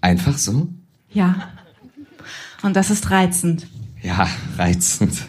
Einfach 0.00 0.38
so? 0.38 0.68
Ja. 1.10 1.48
Und 2.62 2.76
das 2.76 2.90
ist 2.90 3.10
reizend. 3.10 3.66
Ja, 4.02 4.28
reizend. 4.56 5.20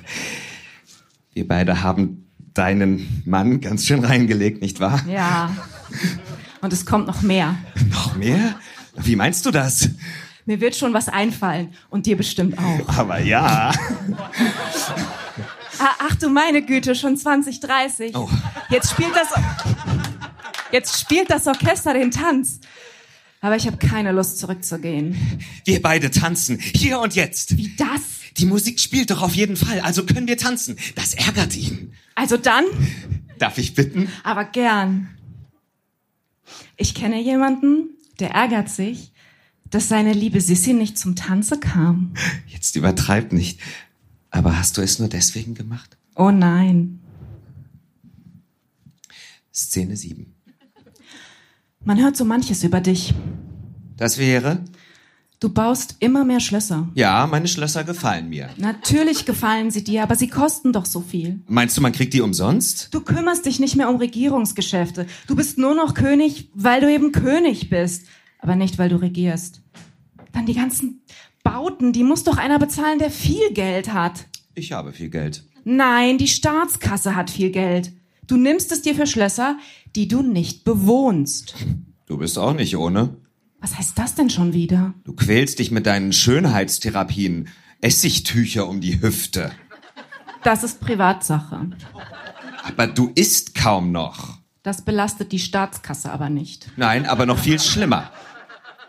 Wir 1.33 1.47
beide 1.47 1.81
haben 1.81 2.27
deinen 2.53 3.23
Mann 3.25 3.59
ganz 3.59 3.87
schön 3.87 4.05
reingelegt, 4.05 4.61
nicht 4.61 4.79
wahr? 4.79 5.03
Ja. 5.07 5.49
Und 6.63 6.71
es 6.71 6.85
kommt 6.85 7.07
noch 7.07 7.21
mehr. 7.21 7.55
Noch 7.89 8.15
mehr? 8.15 8.55
Wie 8.95 9.15
meinst 9.17 9.45
du 9.45 9.51
das? 9.51 9.89
Mir 10.45 10.61
wird 10.61 10.75
schon 10.75 10.93
was 10.93 11.09
einfallen. 11.09 11.73
Und 11.89 12.05
dir 12.05 12.15
bestimmt 12.15 12.57
auch. 12.57 12.87
Aber 12.97 13.19
ja. 13.19 13.71
Ah, 15.79 15.89
ach 15.99 16.15
du 16.15 16.29
meine 16.29 16.61
Güte, 16.65 16.95
schon 16.95 17.17
2030. 17.17 18.15
Oh. 18.15 18.29
Jetzt 18.69 18.91
spielt 18.91 19.13
das, 19.13 19.27
jetzt 20.71 21.01
spielt 21.01 21.29
das 21.29 21.47
Orchester 21.47 21.93
den 21.93 22.11
Tanz. 22.11 22.59
Aber 23.41 23.57
ich 23.57 23.67
habe 23.67 23.75
keine 23.75 24.13
Lust 24.13 24.39
zurückzugehen. 24.39 25.17
Wir 25.65 25.81
beide 25.81 26.11
tanzen, 26.11 26.59
hier 26.59 26.99
und 26.99 27.13
jetzt. 27.15 27.57
Wie 27.57 27.75
das? 27.75 28.01
Die 28.37 28.45
Musik 28.45 28.79
spielt 28.79 29.11
doch 29.11 29.21
auf 29.21 29.35
jeden 29.35 29.57
Fall, 29.57 29.81
also 29.81 30.05
können 30.05 30.27
wir 30.27 30.37
tanzen. 30.37 30.77
Das 30.95 31.13
ärgert 31.13 31.55
ihn. 31.57 31.93
Also 32.15 32.37
dann, 32.37 32.63
Darf 33.37 33.57
ich 33.57 33.73
bitten? 33.75 34.07
aber 34.23 34.45
gern. 34.45 35.09
Ich 36.77 36.95
kenne 36.95 37.21
jemanden, 37.21 37.89
der 38.19 38.31
ärgert 38.31 38.69
sich, 38.69 39.11
dass 39.69 39.89
seine 39.89 40.13
liebe 40.13 40.39
Sissi 40.39 40.73
nicht 40.73 40.97
zum 40.97 41.15
Tanze 41.15 41.59
kam. 41.59 42.13
Jetzt 42.47 42.75
übertreib 42.75 43.33
nicht. 43.33 43.59
Aber 44.29 44.57
hast 44.57 44.77
du 44.77 44.81
es 44.81 44.99
nur 44.99 45.09
deswegen 45.09 45.55
gemacht? 45.55 45.97
Oh 46.15 46.31
nein. 46.31 46.99
Szene 49.53 49.95
7. 49.95 50.33
Man 51.83 52.01
hört 52.01 52.15
so 52.15 52.25
manches 52.25 52.63
über 52.63 52.81
dich. 52.81 53.13
Das 53.97 54.17
wäre? 54.17 54.63
Du 55.43 55.49
baust 55.49 55.97
immer 55.99 56.23
mehr 56.23 56.39
Schlösser. 56.39 56.87
Ja, 56.93 57.27
meine 57.27 57.49
Schlösser 57.49 57.83
gefallen 57.83 58.29
mir. 58.29 58.49
Natürlich 58.55 59.25
gefallen 59.25 59.71
sie 59.71 59.83
dir, 59.83 60.01
aber 60.03 60.15
sie 60.15 60.29
kosten 60.29 60.71
doch 60.71 60.85
so 60.85 61.01
viel. 61.01 61.41
Meinst 61.49 61.75
du, 61.75 61.81
man 61.81 61.91
kriegt 61.91 62.13
die 62.13 62.21
umsonst? 62.21 62.87
Du 62.93 63.01
kümmerst 63.01 63.45
dich 63.45 63.59
nicht 63.59 63.75
mehr 63.75 63.89
um 63.89 63.97
Regierungsgeschäfte. 63.97 65.05
Du 65.27 65.35
bist 65.35 65.57
nur 65.57 65.75
noch 65.75 65.95
König, 65.95 66.49
weil 66.53 66.79
du 66.79 66.89
eben 66.89 67.11
König 67.11 67.69
bist, 67.69 68.05
aber 68.39 68.55
nicht, 68.55 68.77
weil 68.77 68.87
du 68.87 68.95
regierst. 68.95 69.59
Dann 70.31 70.45
die 70.45 70.53
ganzen 70.53 71.01
Bauten, 71.43 71.91
die 71.91 72.05
muss 72.05 72.23
doch 72.23 72.37
einer 72.37 72.57
bezahlen, 72.57 72.99
der 72.99 73.11
viel 73.11 73.51
Geld 73.51 73.91
hat. 73.91 74.27
Ich 74.55 74.71
habe 74.71 74.93
viel 74.93 75.09
Geld. 75.09 75.43
Nein, 75.65 76.17
die 76.17 76.29
Staatskasse 76.29 77.17
hat 77.17 77.29
viel 77.29 77.51
Geld. 77.51 77.91
Du 78.27 78.37
nimmst 78.37 78.71
es 78.71 78.81
dir 78.81 78.95
für 78.95 79.07
Schlösser, 79.07 79.57
die 79.93 80.07
du 80.07 80.21
nicht 80.21 80.63
bewohnst. 80.63 81.55
Du 82.05 82.17
bist 82.17 82.39
auch 82.39 82.53
nicht 82.53 82.77
ohne. 82.77 83.17
Was 83.63 83.77
heißt 83.77 83.97
das 83.97 84.13
denn 84.13 84.29
schon 84.29 84.51
wieder? 84.51 84.93
Du 85.05 85.13
quälst 85.13 85.59
dich 85.59 85.71
mit 85.71 85.85
deinen 85.85 86.11
Schönheitstherapien. 86.11 87.47
Essigtücher 87.79 88.67
um 88.67 88.81
die 88.81 89.01
Hüfte. 89.01 89.53
Das 90.43 90.63
ist 90.63 90.81
Privatsache. 90.81 91.69
Aber 92.67 92.87
du 92.87 93.09
isst 93.15 93.55
kaum 93.55 93.93
noch. 93.93 94.37
Das 94.63 94.81
belastet 94.81 95.31
die 95.31 95.39
Staatskasse 95.39 96.11
aber 96.11 96.29
nicht. 96.29 96.71
Nein, 96.75 97.05
aber 97.05 97.25
noch 97.25 97.39
viel 97.39 97.57
schlimmer. 97.57 98.11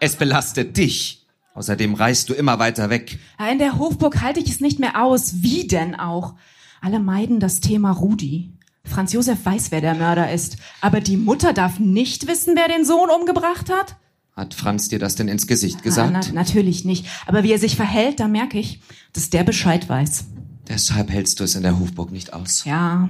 Es 0.00 0.16
belastet 0.16 0.76
dich. 0.76 1.24
Außerdem 1.54 1.94
reist 1.94 2.28
du 2.28 2.34
immer 2.34 2.58
weiter 2.58 2.90
weg. 2.90 3.20
In 3.48 3.60
der 3.60 3.78
Hofburg 3.78 4.22
halte 4.22 4.40
ich 4.40 4.50
es 4.50 4.60
nicht 4.60 4.80
mehr 4.80 5.00
aus. 5.00 5.42
Wie 5.42 5.68
denn 5.68 5.94
auch? 5.94 6.34
Alle 6.80 6.98
meiden 6.98 7.38
das 7.38 7.60
Thema 7.60 7.92
Rudi. 7.92 8.50
Franz 8.84 9.12
Josef 9.12 9.38
weiß, 9.44 9.70
wer 9.70 9.80
der 9.80 9.94
Mörder 9.94 10.32
ist. 10.32 10.56
Aber 10.80 11.00
die 11.00 11.16
Mutter 11.16 11.52
darf 11.52 11.78
nicht 11.78 12.26
wissen, 12.26 12.56
wer 12.56 12.66
den 12.66 12.84
Sohn 12.84 13.08
umgebracht 13.08 13.70
hat? 13.70 13.94
Hat 14.36 14.54
Franz 14.54 14.88
dir 14.88 14.98
das 14.98 15.14
denn 15.14 15.28
ins 15.28 15.46
Gesicht 15.46 15.76
Ah, 15.80 15.82
gesagt? 15.82 16.12
na, 16.12 16.32
natürlich 16.32 16.84
nicht. 16.84 17.06
Aber 17.26 17.44
wie 17.44 17.52
er 17.52 17.58
sich 17.58 17.76
verhält, 17.76 18.18
da 18.20 18.26
merke 18.28 18.58
ich, 18.58 18.80
dass 19.12 19.30
der 19.30 19.44
Bescheid 19.44 19.88
weiß. 19.88 20.24
Deshalb 20.68 21.10
hältst 21.10 21.38
du 21.40 21.44
es 21.44 21.54
in 21.54 21.62
der 21.62 21.78
Hofburg 21.78 22.10
nicht 22.10 22.32
aus. 22.32 22.64
Ja. 22.64 23.08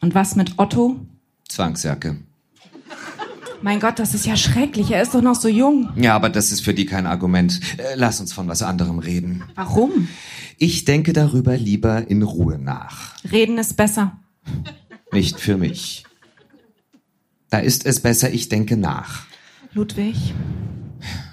Und 0.00 0.14
was 0.14 0.36
mit 0.36 0.58
Otto? 0.58 0.96
Zwangsjacke. 1.48 2.16
Mein 3.62 3.80
Gott, 3.80 3.98
das 3.98 4.12
ist 4.14 4.26
ja 4.26 4.36
schrecklich. 4.36 4.90
Er 4.90 5.00
ist 5.00 5.14
doch 5.14 5.22
noch 5.22 5.34
so 5.40 5.48
jung. 5.48 5.88
Ja, 5.96 6.14
aber 6.14 6.28
das 6.28 6.52
ist 6.52 6.60
für 6.60 6.74
die 6.74 6.84
kein 6.84 7.06
Argument. 7.06 7.58
Äh, 7.78 7.94
Lass 7.94 8.20
uns 8.20 8.32
von 8.32 8.46
was 8.48 8.62
anderem 8.62 8.98
reden. 8.98 9.42
Warum? 9.54 10.08
Ich 10.58 10.84
denke 10.84 11.12
darüber 11.14 11.56
lieber 11.56 12.08
in 12.10 12.22
Ruhe 12.22 12.58
nach. 12.58 13.14
Reden 13.30 13.56
ist 13.58 13.76
besser. 13.76 14.18
Nicht 15.12 15.40
für 15.40 15.56
mich. 15.56 16.04
Da 17.48 17.58
ist 17.58 17.86
es 17.86 18.00
besser, 18.00 18.30
ich 18.30 18.48
denke 18.50 18.76
nach. 18.76 19.24
Ludwig, 19.72 20.34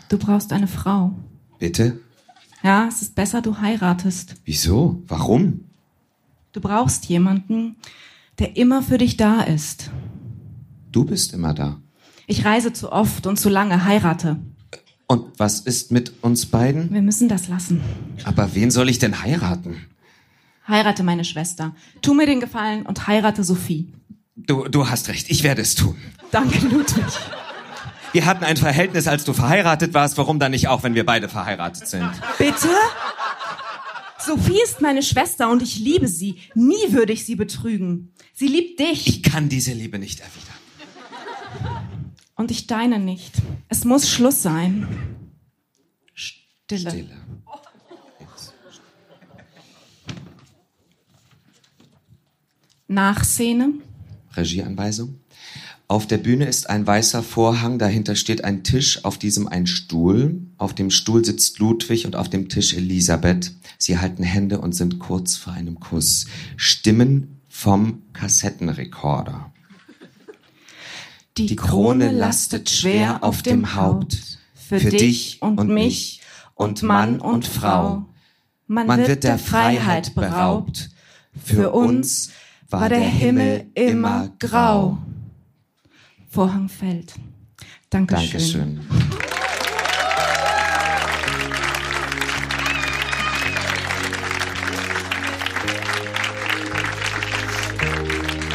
du 0.10 0.18
brauchst 0.18 0.52
eine 0.54 0.68
Frau. 0.68 1.14
Bitte? 1.60 2.00
Ja, 2.64 2.88
es 2.88 3.02
ist 3.02 3.16
besser, 3.16 3.42
du 3.42 3.58
heiratest. 3.58 4.36
Wieso? 4.46 5.02
Warum? 5.08 5.66
Du 6.54 6.62
brauchst 6.62 7.06
jemanden, 7.06 7.76
der 8.40 8.56
immer 8.58 8.82
für 8.82 8.98
dich 8.98 9.18
da 9.18 9.42
ist. 9.42 9.92
Du 10.92 11.06
bist 11.06 11.34
immer 11.34 11.54
da. 11.54 11.82
Ich 12.28 12.46
reise 12.46 12.72
zu 12.72 12.92
oft 12.92 13.28
und 13.28 13.38
zu 13.38 13.50
lange, 13.50 13.86
heirate. 13.86 14.38
Und 15.08 15.38
was 15.38 15.60
ist 15.60 15.92
mit 15.92 16.14
uns 16.24 16.46
beiden? 16.46 16.94
Wir 16.94 17.02
müssen 17.02 17.28
das 17.28 17.48
lassen. 17.48 17.82
Aber 18.24 18.56
wen 18.56 18.72
soll 18.72 18.90
ich 18.90 19.00
denn 19.00 19.22
heiraten? 19.22 19.76
Heirate 20.68 21.04
meine 21.04 21.26
Schwester. 21.26 21.76
Tu 22.02 22.14
mir 22.14 22.26
den 22.26 22.40
Gefallen 22.40 22.86
und 22.86 23.08
heirate 23.08 23.44
Sophie. 23.44 23.92
Du, 24.36 24.68
du 24.70 24.90
hast 24.90 25.10
recht, 25.10 25.30
ich 25.30 25.44
werde 25.44 25.62
es 25.62 25.76
tun. 25.76 25.96
Danke, 26.32 26.66
Ludwig. 26.68 27.04
Wir 28.14 28.26
hatten 28.26 28.44
ein 28.44 28.58
Verhältnis, 28.58 29.08
als 29.08 29.26
du 29.26 29.34
verheiratet 29.34 29.94
warst. 29.94 30.18
Warum 30.18 30.40
dann 30.40 30.52
nicht 30.52 30.68
auch, 30.68 30.84
wenn 30.84 30.94
wir 30.96 31.06
beide 31.06 31.28
verheiratet 31.30 31.88
sind? 31.88 32.10
Bitte? 32.38 32.70
Sophie 34.20 34.60
ist 34.64 34.80
meine 34.82 35.04
Schwester 35.04 35.50
und 35.52 35.62
ich 35.62 35.80
liebe 35.80 36.08
sie. 36.08 36.40
Nie 36.54 36.92
würde 36.94 37.12
ich 37.12 37.26
sie 37.26 37.36
betrügen. 37.36 38.14
Sie 38.34 38.48
liebt 38.48 38.80
dich 38.80 39.08
Ich 39.08 39.24
kann 39.24 39.50
diese 39.50 39.74
Liebe 39.74 40.00
nicht 40.00 40.22
erwidern. 40.22 41.92
und 42.36 42.52
ich 42.52 42.68
deine 42.68 43.00
nicht. 43.00 43.34
Es 43.68 43.84
muss 43.84 44.08
Schluss 44.10 44.42
sein. 44.42 44.88
Stille. 46.14 46.90
Stille. 46.90 47.18
Nachszene. 52.88 53.74
Regieanweisung. 54.36 55.20
Auf 55.94 56.08
der 56.08 56.18
Bühne 56.18 56.46
ist 56.46 56.72
ein 56.72 56.88
weißer 56.88 57.22
Vorhang, 57.22 57.78
dahinter 57.78 58.16
steht 58.16 58.44
ein 58.44 58.64
Tisch, 58.64 59.06
auf 59.06 59.20
diesem 59.20 59.48
ein 59.48 59.68
Stuhl. 59.68 60.42
Auf 60.58 60.74
dem 60.74 60.90
Stuhl 60.90 61.24
sitzt 61.24 61.60
Ludwig 61.60 62.08
und 62.08 62.16
auf 62.16 62.30
dem 62.30 62.50
Tisch 62.50 62.74
Elisabeth. 62.74 63.52
Sie 63.78 64.00
halten 64.00 64.24
Hände 64.24 64.60
und 64.60 64.74
sind 64.74 64.98
kurz 64.98 65.38
vor 65.38 65.54
einem 65.54 65.80
Kuss. 65.80 66.26
Stimmen 66.58 67.40
vom 67.48 68.02
Kassettenrekorder. 68.14 69.54
Die, 71.38 71.56
Krone 71.56 72.12
lastet 72.12 72.72
schwer 72.72 73.24
auf 73.24 73.44
dem 73.44 73.76
Haupt. 73.76 74.40
Für, 74.56 74.80
dich 74.80 75.44
und, 75.44 75.70
mich 75.70 76.22
und 76.56 76.82
Mann 76.82 77.20
und 77.20 77.46
Frau. 77.46 78.08
Man, 78.66 78.88
wird 79.06 79.24
der 79.24 79.38
Freiheit 79.38 80.16
beraubt. 80.16 80.90
Für 81.36 81.70
uns 81.70 82.32
war 82.68 82.90
der 82.90 83.00
Himmel 83.00 83.68
immer 83.76 84.32
grau. 84.40 84.98
Vorhang 86.34 86.68
fällt. 86.68 87.14
Dankeschön. 87.92 88.32
Dankeschön. 88.32 88.80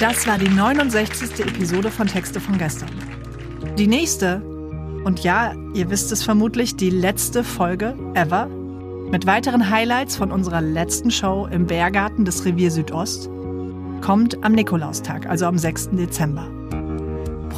Das 0.01 0.27
war 0.27 0.39
die 0.39 0.49
69. 0.49 1.39
Episode 1.47 1.93
von 1.93 2.09
Texte 2.09 2.41
von 2.41 2.59
gestern. 2.59 2.91
Die 3.79 3.87
nächste, 3.87 4.43
und 5.05 5.23
ja, 5.23 5.55
ihr 5.73 5.89
wisst 5.89 6.11
es 6.11 6.25
vermutlich, 6.25 6.75
die 6.75 6.91
letzte 6.91 7.45
Folge 7.45 7.97
ever, 8.15 8.49
mit 9.13 9.25
weiteren 9.27 9.71
Highlights 9.71 10.17
von 10.17 10.33
unserer 10.33 10.63
letzten 10.63 11.13
Show 11.13 11.47
im 11.53 11.69
Bärgarten 11.69 12.25
des 12.25 12.45
Revier 12.45 12.73
Südost, 12.73 13.31
kommt 14.01 14.43
am 14.43 14.53
Nikolaustag, 14.55 15.27
also 15.27 15.47
am 15.47 15.59
6. 15.59 15.91
Dezember. 15.93 16.58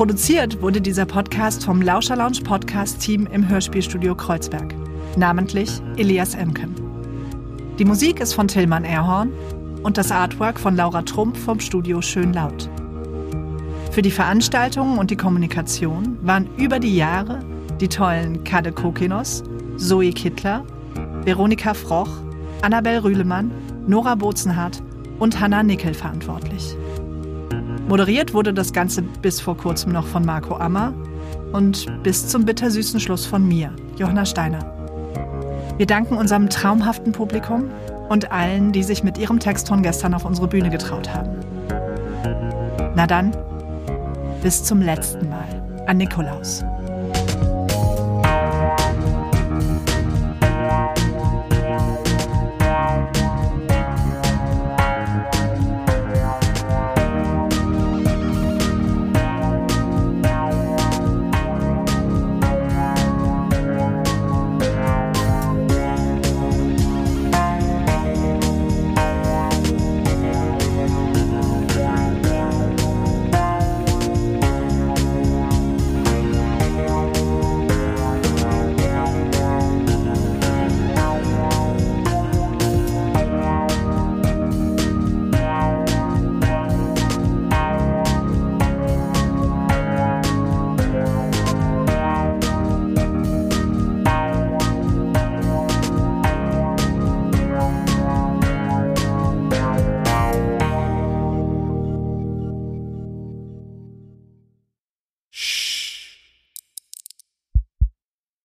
Produziert 0.01 0.63
wurde 0.63 0.81
dieser 0.81 1.05
Podcast 1.05 1.63
vom 1.63 1.83
Lauscher 1.83 2.17
Lounge 2.17 2.41
Podcast 2.43 3.01
Team 3.01 3.29
im 3.31 3.47
Hörspielstudio 3.47 4.15
Kreuzberg, 4.15 4.75
namentlich 5.19 5.71
Elias 5.99 6.35
Emken. 6.35 6.75
Die 7.79 7.85
Musik 7.85 8.19
ist 8.19 8.33
von 8.33 8.49
Tillmann 8.49 8.85
Erhorn 8.85 9.31
und 9.83 9.99
das 9.99 10.11
Artwork 10.11 10.59
von 10.59 10.75
Laura 10.75 11.03
Trump 11.03 11.37
vom 11.37 11.61
Studio 11.61 12.01
Schön 12.01 12.33
Laut. 12.33 12.71
Für 13.91 14.01
die 14.01 14.11
Veranstaltungen 14.11 14.97
und 14.97 15.11
die 15.11 15.17
Kommunikation 15.17 16.17
waren 16.23 16.49
über 16.57 16.79
die 16.79 16.97
Jahre 16.97 17.41
die 17.79 17.89
tollen 17.89 18.43
Kade 18.43 18.73
Kokinos, 18.73 19.43
Zoe 19.77 20.13
Kittler, 20.15 20.65
Veronika 21.25 21.75
Froch, 21.75 22.09
Annabel 22.63 23.01
Rühlemann, 23.01 23.51
Nora 23.87 24.15
Bozenhardt 24.15 24.83
und 25.19 25.39
Hanna 25.39 25.63
Nickel 25.63 25.93
verantwortlich. 25.93 26.75
Moderiert 27.91 28.35
wurde 28.35 28.55
das 28.55 28.73
Ganze 28.73 29.03
bis 29.03 29.41
vor 29.41 29.57
kurzem 29.57 29.91
noch 29.91 30.07
von 30.07 30.25
Marco 30.25 30.55
Ammer 30.55 30.95
und 31.53 31.89
bis 32.05 32.29
zum 32.29 32.45
bittersüßen 32.45 33.01
Schluss 33.01 33.27
von 33.27 33.45
mir, 33.49 33.75
Johanna 33.97 34.25
Steiner. 34.25 34.61
Wir 35.77 35.87
danken 35.87 36.17
unserem 36.17 36.49
traumhaften 36.49 37.11
Publikum 37.11 37.69
und 38.09 38.31
allen, 38.31 38.71
die 38.71 38.85
sich 38.85 39.03
mit 39.03 39.19
ihrem 39.19 39.41
Text 39.41 39.67
von 39.67 39.83
gestern 39.83 40.15
auf 40.15 40.25
unsere 40.25 40.47
Bühne 40.47 40.71
getraut 40.71 41.13
haben. 41.13 41.31
Na 42.95 43.09
dann, 43.09 43.37
bis 44.41 44.63
zum 44.63 44.81
letzten 44.81 45.29
Mal 45.29 45.83
an 45.89 45.97
Nikolaus. 45.97 46.63